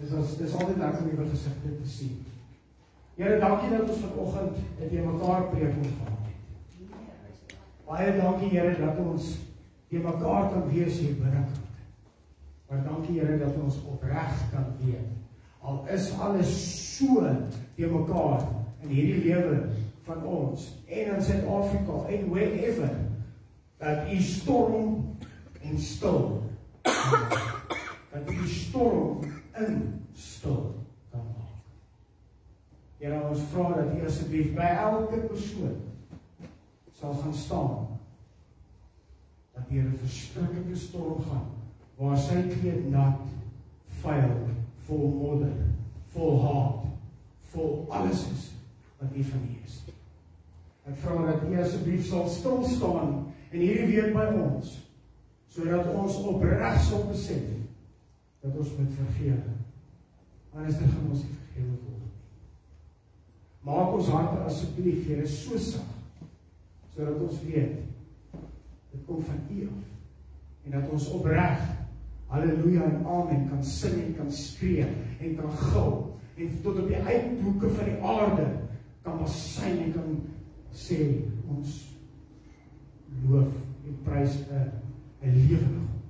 [0.02, 2.22] Dis ons dis altyd lekker om julle gesigte te sien.
[3.16, 7.60] Here, dankie dat ons vanoggend het jy mekaar preek kon gehad het.
[7.88, 9.36] Baie dankie Here dat ons
[9.88, 11.62] jy mekaar kan wees hier binnekant.
[12.68, 15.25] Maar dankie Here dat ons opreg kan weet.
[15.66, 16.52] Al is alles
[16.98, 17.26] so
[17.76, 18.46] te mekaar
[18.84, 19.58] in hierdie lewe
[20.06, 22.92] van ons en in Suid-Afrika en wherever
[23.82, 25.18] dat u storm
[25.62, 26.44] en stil
[28.14, 29.26] dat u storm
[29.58, 29.82] in
[30.14, 30.76] stil
[31.12, 31.58] kan maak.
[33.02, 35.82] Here ons vra dat u asseblief by elke persoon
[37.00, 37.88] sal gaan staan
[39.56, 41.50] dat hier 'n verskriklike storm gaan
[41.96, 43.20] waar sy kleed nat,
[44.02, 44.36] vuil,
[44.88, 45.54] vol modder,
[46.14, 46.82] vol haat,
[47.54, 48.50] vol alles is
[49.00, 49.78] wat nie van U is.
[50.86, 53.16] Ek vra dat U asseblief sal stil staan
[53.52, 54.78] en hierdie week by ons
[55.56, 57.46] sodat ons opreg sal besef
[58.44, 59.54] dat ons moet vergewe.
[60.56, 62.12] Anders dan gaan ons nie vergewe word.
[63.66, 65.92] Maak ons harte asseblief Here so sag
[66.96, 67.82] sodat ons weet
[68.92, 71.66] dit kom van U af en dat ons opreg
[72.28, 74.86] haleluja en amen kan sing en kan skree
[75.20, 75.98] en kan gil
[76.36, 78.48] en tot op die uithoeke van die aarde
[79.06, 80.16] kan ons sing en kan
[80.76, 81.00] sê
[81.48, 81.76] ons
[83.30, 83.54] loof
[83.86, 84.72] en prys 'n
[85.22, 86.02] 'n lewende God.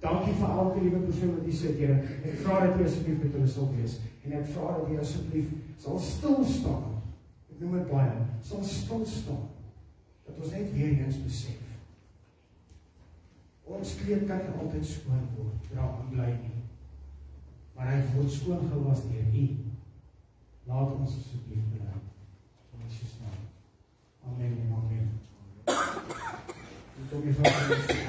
[0.00, 1.96] Dankie vir elke liewe persoon wat hier sit, Here.
[2.24, 5.46] Ek vra dat U asseblief met hulle sal wees en ek vra dat U asseblief
[5.76, 6.90] sal stil staan.
[7.52, 9.46] Ek noem dit baie, sal stil staan.
[10.26, 11.63] Dat ons net weer eens besef.
[13.64, 16.64] Ons kleed kan nie altyd skoon word, dra en bly nie.
[17.76, 19.46] Maar hy word skoon gewas deur U.
[20.68, 21.88] Laat ons asseblief bly.
[22.74, 23.40] In Jesus naam.
[24.28, 25.10] Amen en amen.
[25.64, 28.02] Dit kom nie van